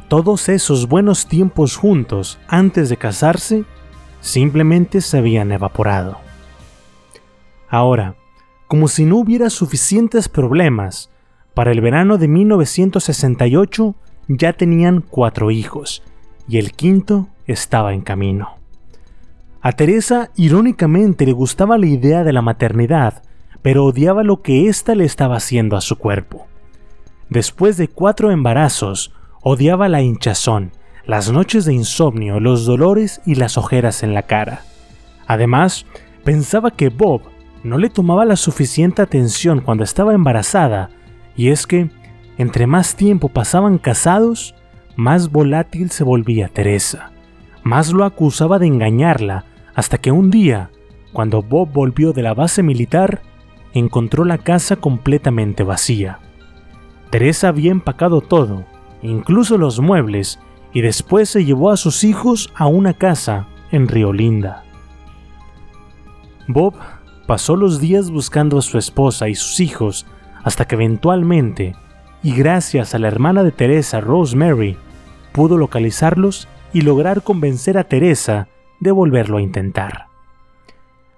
[0.08, 3.64] Todos esos buenos tiempos juntos antes de casarse
[4.20, 6.18] simplemente se habían evaporado.
[7.68, 8.16] Ahora,
[8.66, 11.11] como si no hubiera suficientes problemas,
[11.54, 13.94] para el verano de 1968
[14.28, 16.02] ya tenían cuatro hijos
[16.48, 18.59] y el quinto estaba en camino.
[19.62, 23.22] A Teresa irónicamente le gustaba la idea de la maternidad,
[23.61, 26.46] pero odiaba lo que ésta le estaba haciendo a su cuerpo.
[27.28, 30.72] Después de cuatro embarazos, odiaba la hinchazón,
[31.04, 34.62] las noches de insomnio, los dolores y las ojeras en la cara.
[35.26, 35.84] Además,
[36.24, 37.20] pensaba que Bob
[37.62, 40.88] no le tomaba la suficiente atención cuando estaba embarazada,
[41.36, 41.90] y es que,
[42.38, 44.54] entre más tiempo pasaban casados,
[44.96, 47.11] más volátil se volvía Teresa,
[47.62, 49.44] más lo acusaba de engañarla,
[49.74, 50.70] hasta que un día,
[51.12, 53.22] cuando Bob volvió de la base militar,
[53.72, 56.18] encontró la casa completamente vacía.
[57.10, 58.64] Teresa había empacado todo,
[59.02, 60.38] incluso los muebles,
[60.72, 64.64] y después se llevó a sus hijos a una casa en Río Linda.
[66.46, 66.74] Bob
[67.26, 70.06] pasó los días buscando a su esposa y sus hijos
[70.42, 71.74] hasta que eventualmente,
[72.22, 74.76] y gracias a la hermana de Teresa, Rosemary,
[75.32, 78.48] pudo localizarlos y lograr convencer a Teresa
[78.81, 80.07] de volverlo a intentar.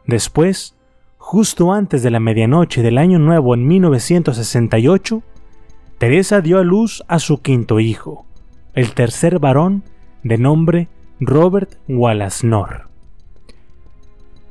[0.07, 0.77] Después,
[1.17, 5.23] justo antes de la medianoche del año nuevo en 1968,
[5.99, 8.27] Teresa dio a luz a su quinto hijo,
[8.75, 9.85] el tercer varón
[10.25, 10.89] de nombre
[11.21, 12.89] Robert Wallace Knorr.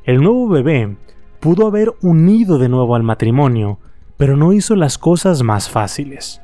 [0.05, 0.95] El nuevo bebé
[1.41, 3.80] pudo haber unido de nuevo al matrimonio,
[4.16, 6.41] pero no hizo las cosas más fáciles.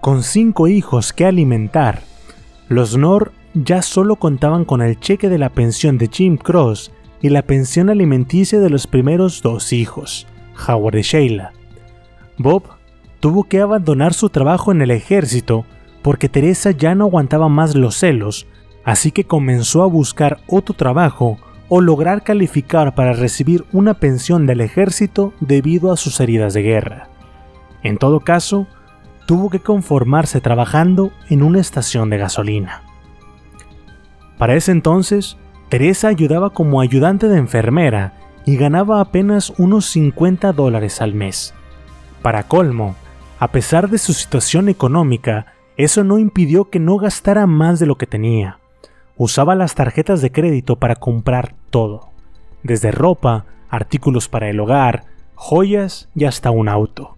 [0.00, 2.02] Con cinco hijos que alimentar,
[2.68, 7.28] los Knorr ya solo contaban con el cheque de la pensión de Jim Cross y
[7.28, 10.26] la pensión alimenticia de los primeros dos hijos,
[10.66, 11.52] Howard y Sheila.
[12.38, 12.64] Bob
[13.20, 15.66] tuvo que abandonar su trabajo en el ejército
[16.02, 18.46] porque Teresa ya no aguantaba más los celos,
[18.84, 21.38] así que comenzó a buscar otro trabajo
[21.68, 27.08] o lograr calificar para recibir una pensión del ejército debido a sus heridas de guerra.
[27.82, 28.66] En todo caso,
[29.26, 32.82] tuvo que conformarse trabajando en una estación de gasolina.
[34.40, 35.36] Para ese entonces,
[35.68, 38.14] Teresa ayudaba como ayudante de enfermera
[38.46, 41.52] y ganaba apenas unos 50 dólares al mes.
[42.22, 42.96] Para colmo,
[43.38, 47.98] a pesar de su situación económica, eso no impidió que no gastara más de lo
[47.98, 48.60] que tenía.
[49.18, 52.08] Usaba las tarjetas de crédito para comprar todo,
[52.62, 57.14] desde ropa, artículos para el hogar, joyas y hasta un auto.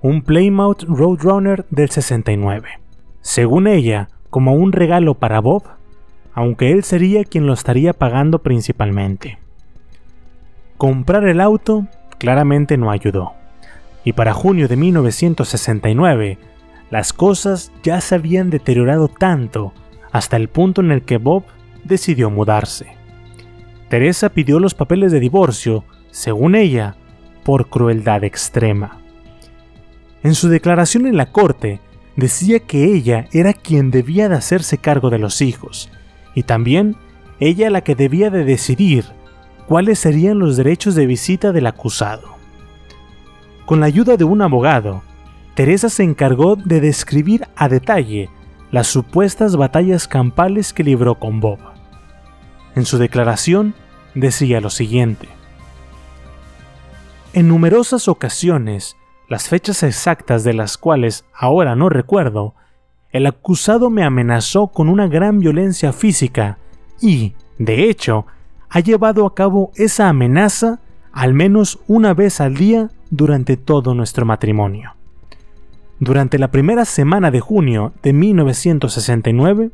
[0.00, 2.80] Un Plymouth Roadrunner del 69.
[3.20, 5.64] Según ella, como un regalo para Bob,
[6.34, 9.38] aunque él sería quien lo estaría pagando principalmente.
[10.76, 11.86] Comprar el auto
[12.18, 13.32] claramente no ayudó
[14.04, 16.38] y para junio de 1969
[16.90, 19.72] las cosas ya se habían deteriorado tanto
[20.12, 21.44] hasta el punto en el que Bob
[21.82, 22.96] decidió mudarse.
[23.88, 26.96] Teresa pidió los papeles de divorcio, según ella,
[27.42, 29.00] por crueldad extrema.
[30.22, 31.80] En su declaración en la corte,
[32.16, 35.90] decía que ella era quien debía de hacerse cargo de los hijos,
[36.34, 36.96] y también
[37.40, 39.04] ella la que debía de decidir
[39.66, 42.34] cuáles serían los derechos de visita del acusado.
[43.66, 45.02] Con la ayuda de un abogado,
[45.54, 48.28] Teresa se encargó de describir a detalle
[48.70, 51.58] las supuestas batallas campales que libró con Bob.
[52.74, 53.74] En su declaración
[54.14, 55.28] decía lo siguiente.
[57.32, 58.96] En numerosas ocasiones,
[59.28, 62.54] las fechas exactas de las cuales ahora no recuerdo,
[63.14, 66.58] el acusado me amenazó con una gran violencia física
[67.00, 68.26] y, de hecho,
[68.68, 70.80] ha llevado a cabo esa amenaza
[71.12, 74.96] al menos una vez al día durante todo nuestro matrimonio.
[76.00, 79.70] Durante la primera semana de junio de 1969,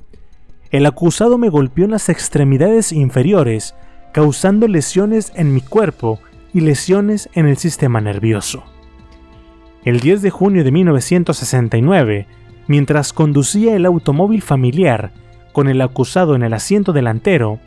[0.71, 3.75] el acusado me golpeó en las extremidades inferiores,
[4.13, 6.21] causando lesiones en mi cuerpo
[6.53, 8.65] y lesiones en el sistema nervioso.
[9.83, 12.27] El 10 de junio de 1969,
[12.71, 15.11] mientras conducía el automóvil familiar
[15.53, 17.59] con el acusado en el asiento delantero,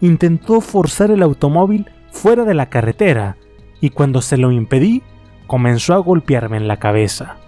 [0.00, 3.36] intentó forzar el automóvil fuera de la carretera
[3.80, 5.02] y cuando se lo impedí,
[5.48, 7.38] comenzó a golpearme en la cabeza.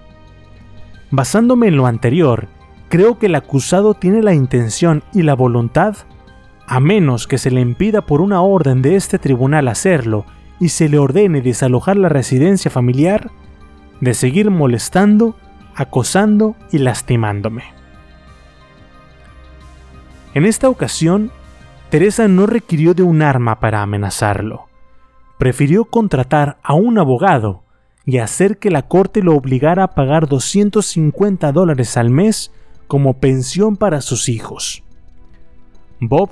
[1.12, 2.48] Basándome en lo anterior,
[2.88, 5.98] creo que el acusado tiene la intención y la voluntad
[6.66, 10.26] a menos que se le impida por una orden de este tribunal hacerlo
[10.58, 13.30] y se le ordene desalojar la residencia familiar,
[14.00, 15.36] de seguir molestando,
[15.78, 17.62] acosando y lastimándome.
[20.34, 21.30] En esta ocasión,
[21.88, 24.66] Teresa no requirió de un arma para amenazarlo.
[25.38, 27.62] Prefirió contratar a un abogado
[28.04, 32.50] y hacer que la corte lo obligara a pagar 250 dólares al mes
[32.88, 34.82] como pensión para sus hijos.
[36.00, 36.30] Bob,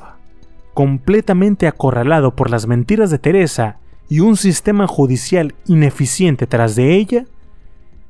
[0.75, 3.79] completamente acorralado por las mentiras de Teresa
[4.09, 7.27] y un sistema judicial ineficiente tras de ella,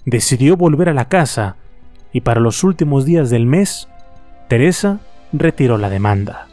[0.07, 1.57] decidió volver a la casa
[2.12, 3.88] y para los últimos días del mes,
[4.48, 5.00] Teresa
[5.32, 6.46] retiró la demanda.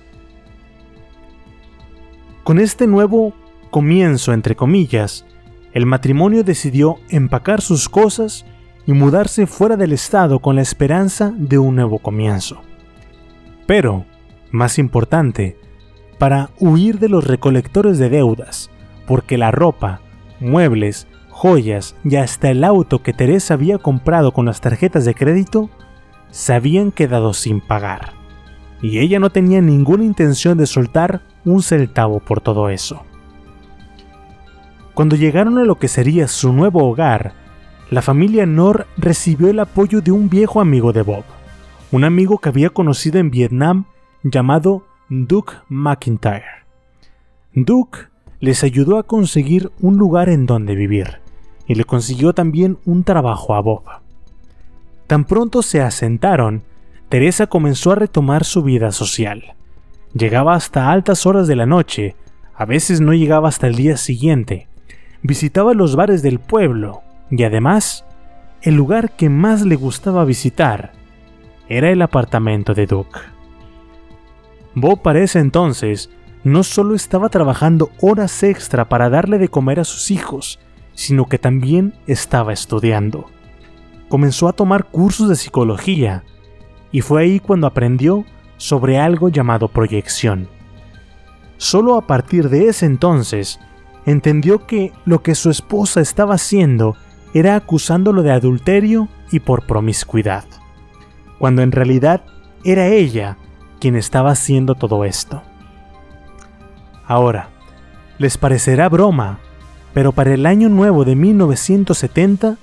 [2.43, 3.33] Con este nuevo
[3.69, 5.25] comienzo, entre comillas,
[5.73, 8.45] el matrimonio decidió empacar sus cosas
[8.85, 12.61] y mudarse fuera del estado con la esperanza de un nuevo comienzo.
[13.65, 14.05] Pero,
[14.51, 15.57] más importante,
[16.17, 18.69] para huir de los recolectores de deudas,
[19.07, 20.01] porque la ropa,
[20.39, 25.69] muebles, joyas y hasta el auto que Teresa había comprado con las tarjetas de crédito
[26.29, 28.13] se habían quedado sin pagar.
[28.81, 33.03] Y ella no tenía ninguna intención de soltar un centavo por todo eso.
[34.93, 37.33] Cuando llegaron a lo que sería su nuevo hogar,
[37.89, 41.23] la familia Nor recibió el apoyo de un viejo amigo de Bob,
[41.91, 43.85] un amigo que había conocido en Vietnam
[44.23, 46.65] llamado Duke McIntyre.
[47.53, 48.07] Duke
[48.39, 51.22] les ayudó a conseguir un lugar en donde vivir
[51.67, 53.83] y le consiguió también un trabajo a Bob.
[55.07, 56.63] Tan pronto se asentaron,
[57.09, 59.53] Teresa comenzó a retomar su vida social.
[60.13, 62.15] Llegaba hasta altas horas de la noche,
[62.55, 64.67] a veces no llegaba hasta el día siguiente.
[65.21, 68.05] Visitaba los bares del pueblo y además,
[68.61, 70.91] el lugar que más le gustaba visitar
[71.67, 73.19] era el apartamento de Duke.
[74.75, 76.09] Bob para ese entonces
[76.43, 80.59] no solo estaba trabajando horas extra para darle de comer a sus hijos,
[80.93, 83.25] sino que también estaba estudiando.
[84.09, 86.23] Comenzó a tomar cursos de psicología
[86.91, 88.25] y fue ahí cuando aprendió
[88.57, 90.47] sobre algo llamado proyección.
[91.57, 93.59] Solo a partir de ese entonces
[94.05, 96.95] entendió que lo que su esposa estaba haciendo
[97.33, 100.45] era acusándolo de adulterio y por promiscuidad,
[101.39, 102.23] cuando en realidad
[102.63, 103.37] era ella
[103.79, 105.41] quien estaba haciendo todo esto.
[107.05, 107.49] Ahora,
[108.17, 109.39] les parecerá broma,
[109.93, 112.57] pero para el año nuevo de 1970,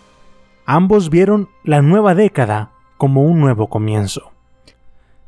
[0.66, 4.33] ambos vieron la nueva década como un nuevo comienzo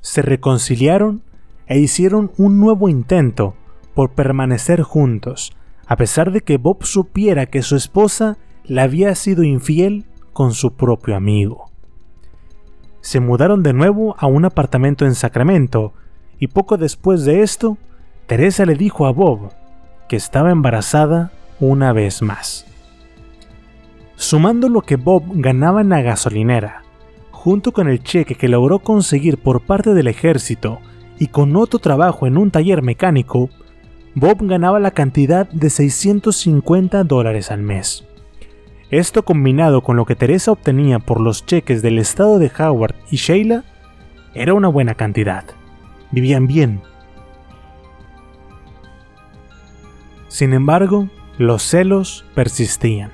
[0.02, 1.22] se reconciliaron
[1.66, 3.54] e hicieron un nuevo intento
[3.94, 9.42] por permanecer juntos, a pesar de que Bob supiera que su esposa le había sido
[9.42, 11.70] infiel con su propio amigo.
[13.00, 15.92] Se mudaron de nuevo a un apartamento en Sacramento
[16.38, 17.78] y poco después de esto,
[18.26, 19.52] Teresa le dijo a Bob
[20.08, 21.32] que estaba embarazada
[21.62, 22.66] una vez más.
[24.16, 26.82] Sumando lo que Bob ganaba en la gasolinera
[27.30, 30.80] junto con el cheque que logró conseguir por parte del ejército
[31.18, 33.48] y con otro trabajo en un taller mecánico,
[34.14, 38.04] Bob ganaba la cantidad de 650 dólares al mes.
[38.90, 43.16] Esto combinado con lo que Teresa obtenía por los cheques del estado de Howard y
[43.16, 43.64] Sheila,
[44.34, 45.44] era una buena cantidad.
[46.10, 46.80] Vivían bien.
[50.28, 51.08] Sin embargo,
[51.38, 53.10] los celos persistían.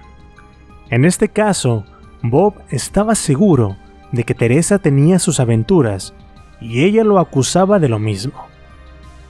[0.91, 1.85] En este caso,
[2.23, 3.77] Bob estaba seguro
[4.13, 6.15] de que Teresa tenía sus aventuras
[6.61, 8.47] y ella lo acusaba de lo mismo.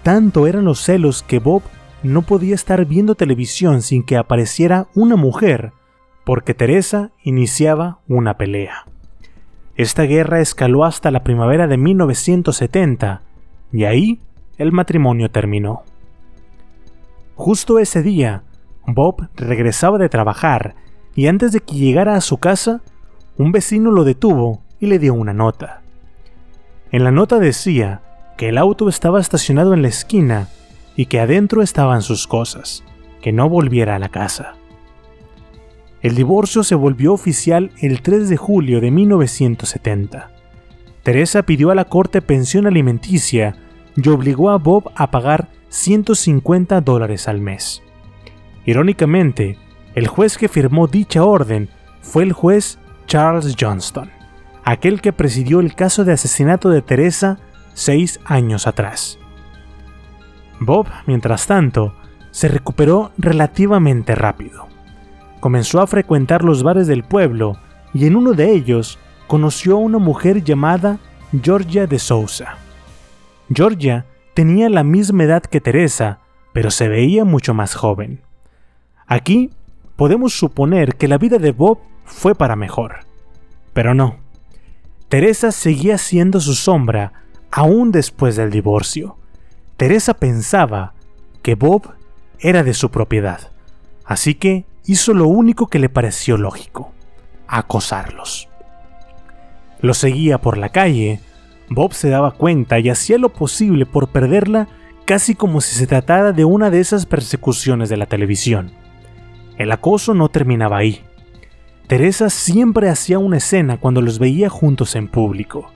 [0.02, 1.62] Tanto eran los celos que Bob
[2.02, 5.72] no podía estar viendo televisión sin que apareciera una mujer,
[6.24, 8.86] porque Teresa iniciaba una pelea.
[9.76, 13.22] Esta guerra escaló hasta la primavera de 1970
[13.72, 14.20] y ahí
[14.56, 15.82] el matrimonio terminó.
[17.34, 18.42] Justo ese día,
[18.94, 20.74] Bob regresaba de trabajar
[21.14, 22.80] y antes de que llegara a su casa,
[23.36, 25.82] un vecino lo detuvo y le dio una nota.
[26.90, 28.00] En la nota decía
[28.38, 30.48] que el auto estaba estacionado en la esquina
[30.96, 32.82] y que adentro estaban sus cosas,
[33.20, 34.54] que no volviera a la casa.
[36.00, 40.30] El divorcio se volvió oficial el 3 de julio de 1970.
[41.02, 43.56] Teresa pidió a la corte pensión alimenticia
[43.96, 47.82] y obligó a Bob a pagar 150 dólares al mes.
[48.68, 49.56] Irónicamente,
[49.94, 51.70] el juez que firmó dicha orden
[52.02, 54.10] fue el juez Charles Johnston
[54.68, 57.38] aquel que presidió el caso de asesinato de Teresa
[57.72, 59.18] seis años atrás.
[60.60, 61.94] Bob, mientras tanto,
[62.32, 64.66] se recuperó relativamente rápido.
[65.40, 67.56] Comenzó a frecuentar los bares del pueblo
[67.94, 70.98] y en uno de ellos conoció a una mujer llamada
[71.42, 72.58] Georgia de Sousa.
[73.50, 74.04] Georgia
[74.34, 76.18] tenía la misma edad que Teresa,
[76.52, 78.20] pero se veía mucho más joven.
[79.08, 79.50] Aquí
[79.96, 83.00] podemos suponer que la vida de Bob fue para mejor.
[83.72, 84.18] Pero no.
[85.08, 87.14] Teresa seguía siendo su sombra
[87.50, 89.16] aún después del divorcio.
[89.78, 90.92] Teresa pensaba
[91.42, 91.94] que Bob
[92.38, 93.50] era de su propiedad,
[94.04, 96.92] así que hizo lo único que le pareció lógico,
[97.46, 98.48] acosarlos.
[99.80, 101.20] Lo seguía por la calle,
[101.70, 104.68] Bob se daba cuenta y hacía lo posible por perderla
[105.04, 108.72] casi como si se tratara de una de esas persecuciones de la televisión.
[109.58, 111.04] El acoso no terminaba ahí.
[111.88, 115.72] Teresa siempre hacía una escena cuando los veía juntos en público.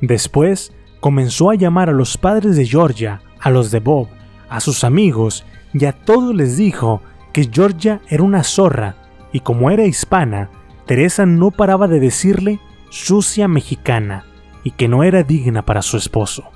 [0.00, 4.08] Después comenzó a llamar a los padres de Georgia, a los de Bob,
[4.48, 5.44] a sus amigos
[5.74, 7.02] y a todos les dijo
[7.32, 8.96] que Georgia era una zorra
[9.32, 10.50] y como era hispana,
[10.86, 14.24] Teresa no paraba de decirle sucia mexicana
[14.62, 16.50] y que no era digna para su esposo.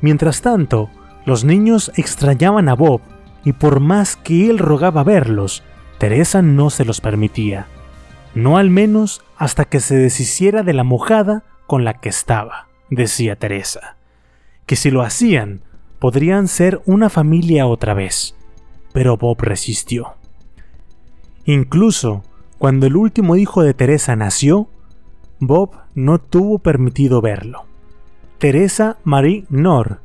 [0.00, 0.90] Mientras tanto,
[1.26, 3.02] los niños extrañaban a Bob
[3.44, 5.62] y por más que él rogaba verlos,
[5.98, 7.66] Teresa no se los permitía,
[8.34, 13.36] no al menos hasta que se deshiciera de la mojada con la que estaba, decía
[13.36, 13.96] Teresa,
[14.66, 15.62] que si lo hacían,
[15.98, 18.34] podrían ser una familia otra vez,
[18.92, 20.14] pero Bob resistió.
[21.44, 22.22] Incluso
[22.58, 24.68] cuando el último hijo de Teresa nació,
[25.38, 27.64] Bob no tuvo permitido verlo.
[28.38, 30.00] Teresa Marie Nor,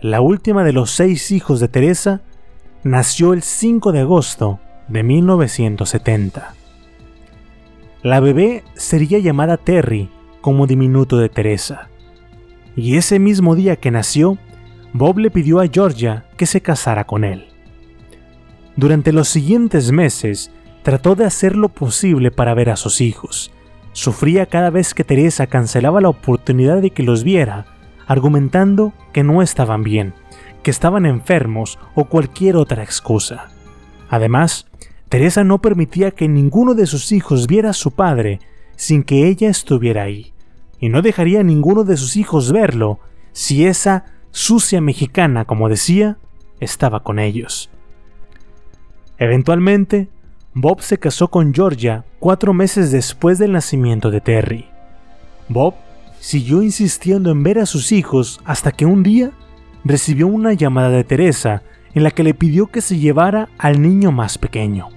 [0.00, 2.22] la última de los seis hijos de Teresa,
[2.84, 6.54] nació el 5 de agosto de 1970.
[8.02, 10.10] La bebé sería llamada Terry
[10.40, 11.88] como diminuto de Teresa.
[12.74, 14.38] Y ese mismo día que nació,
[14.92, 17.48] Bob le pidió a Georgia que se casara con él.
[18.76, 20.50] Durante los siguientes meses,
[20.82, 23.52] trató de hacer lo posible para ver a sus hijos,
[23.92, 27.66] Sufría cada vez que Teresa cancelaba la oportunidad de que los viera,
[28.06, 30.14] argumentando que no estaban bien,
[30.62, 33.48] que estaban enfermos o cualquier otra excusa.
[34.08, 34.66] Además,
[35.08, 38.40] Teresa no permitía que ninguno de sus hijos viera a su padre
[38.76, 40.32] sin que ella estuviera ahí,
[40.78, 42.98] y no dejaría a ninguno de sus hijos verlo
[43.32, 46.18] si esa sucia mexicana, como decía,
[46.60, 47.70] estaba con ellos.
[49.18, 50.08] Eventualmente,
[50.54, 54.66] Bob se casó con Georgia cuatro meses después del nacimiento de Terry.
[55.48, 55.74] Bob
[56.18, 59.32] siguió insistiendo en ver a sus hijos hasta que un día
[59.84, 61.62] recibió una llamada de Teresa
[61.94, 64.88] en la que le pidió que se llevara al niño más pequeño.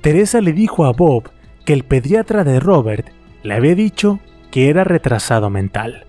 [0.00, 1.30] Teresa le dijo a Bob
[1.64, 3.08] que el pediatra de Robert
[3.42, 6.06] le había dicho que era retrasado mental,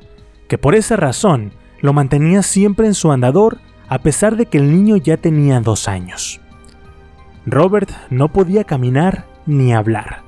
[0.47, 4.71] que por esa razón lo mantenía siempre en su andador a pesar de que el
[4.71, 6.41] niño ya tenía dos años.
[7.45, 10.23] Robert no podía caminar ni hablar.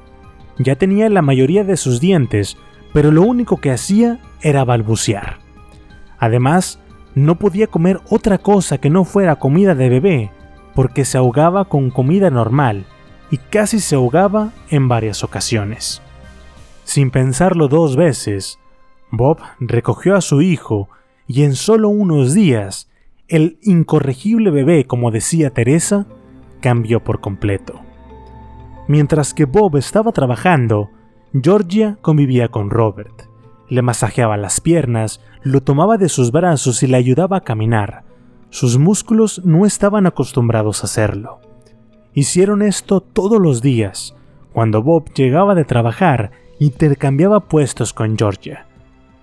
[0.58, 2.58] Ya tenía la mayoría de sus dientes,
[2.94, 5.40] pero lo único que hacía era balbucear.
[6.18, 6.80] Además,
[7.16, 10.32] no podía comer otra cosa que no fuera comida de bebé,
[10.76, 12.86] porque se ahogaba con comida normal
[13.32, 16.02] y casi se ahogaba en varias ocasiones.
[16.84, 18.60] Sin pensarlo dos veces,
[19.10, 20.90] Bob recogió a su hijo
[21.28, 22.90] y en solo unos días,
[23.28, 26.06] el incorregible bebé, como decía Teresa,
[26.60, 27.80] cambió por completo.
[28.88, 30.92] Mientras que Bob estaba trabajando,
[31.34, 33.24] Georgia convivía con Robert.
[33.70, 38.04] Le masajeaba las piernas, lo tomaba de sus brazos y le ayudaba a caminar.
[38.50, 41.40] Sus músculos no estaban acostumbrados a hacerlo.
[42.14, 44.16] Hicieron esto todos los días.
[44.54, 48.68] Cuando Bob llegaba de trabajar, intercambiaba puestos con Georgia.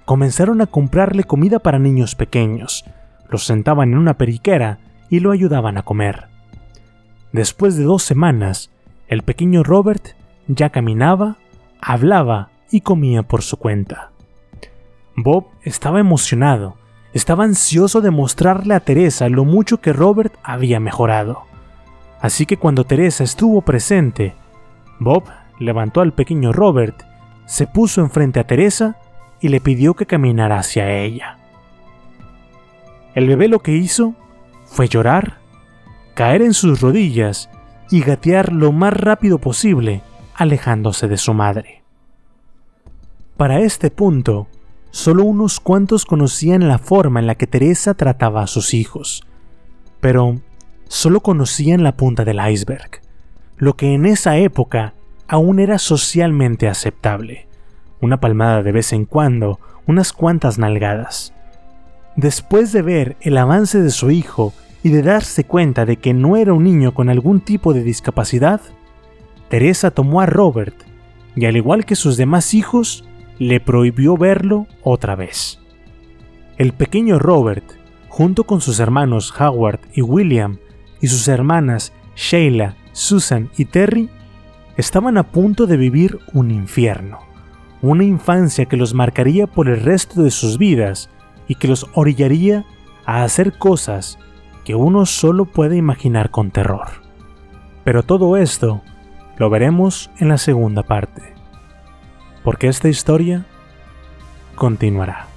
[0.05, 2.85] Comenzaron a comprarle comida para niños pequeños,
[3.31, 4.79] los sentaban en una periquera
[5.09, 6.29] y lo ayudaban a comer.
[7.33, 8.71] Después de dos semanas,
[9.09, 10.09] el pequeño Robert
[10.49, 11.39] ya caminaba,
[11.81, 14.12] hablaba y comía por su cuenta.
[15.17, 16.77] Bob estaba emocionado,
[17.13, 21.43] estaba ansioso de mostrarle a Teresa lo mucho que Robert había mejorado.
[22.21, 24.35] Así que cuando Teresa estuvo presente,
[24.99, 25.25] Bob
[25.59, 27.03] levantó al pequeño Robert,
[27.47, 28.97] se puso enfrente a Teresa
[29.41, 31.39] y le pidió que caminara hacia ella.
[33.15, 34.15] El bebé lo que hizo
[34.65, 35.43] fue llorar
[36.15, 37.51] caer en sus rodillas
[37.91, 40.03] y gatear lo más rápido posible,
[40.35, 41.83] alejándose de su madre.
[43.37, 44.49] Para este punto,
[44.93, 49.25] solo unos cuantos conocían la forma en la que Teresa trataba a sus hijos,
[50.01, 50.41] pero
[50.87, 53.01] solo conocían la punta del iceberg,
[53.57, 54.95] lo que en esa época
[55.27, 57.49] aún era socialmente aceptable,
[58.03, 61.33] una palmada de vez en cuando, unas cuantas nalgadas.
[62.15, 64.53] Después de ver el avance de su hijo
[64.83, 68.61] y de darse cuenta de que no era un niño con algún tipo de discapacidad,
[69.49, 70.75] Teresa tomó a Robert
[71.35, 73.07] y al igual que sus demás hijos,
[73.39, 75.61] le prohibió verlo otra vez.
[76.59, 77.65] El pequeño Robert
[78.13, 80.59] junto con sus hermanos Howard y William
[81.01, 84.11] y sus hermanas Sheila, Susan y Terry,
[84.77, 87.21] estaban a punto de vivir un infierno,
[87.81, 91.09] una infancia que los marcaría por el resto de sus vidas
[91.49, 92.67] y que los orillaría
[93.07, 94.19] a hacer cosas
[94.65, 96.89] que uno solo puede imaginar con terror.
[97.83, 98.83] Pero todo esto
[99.39, 101.32] lo veremos en la segunda parte,
[102.43, 103.45] porque esta historia
[104.55, 105.32] continuará.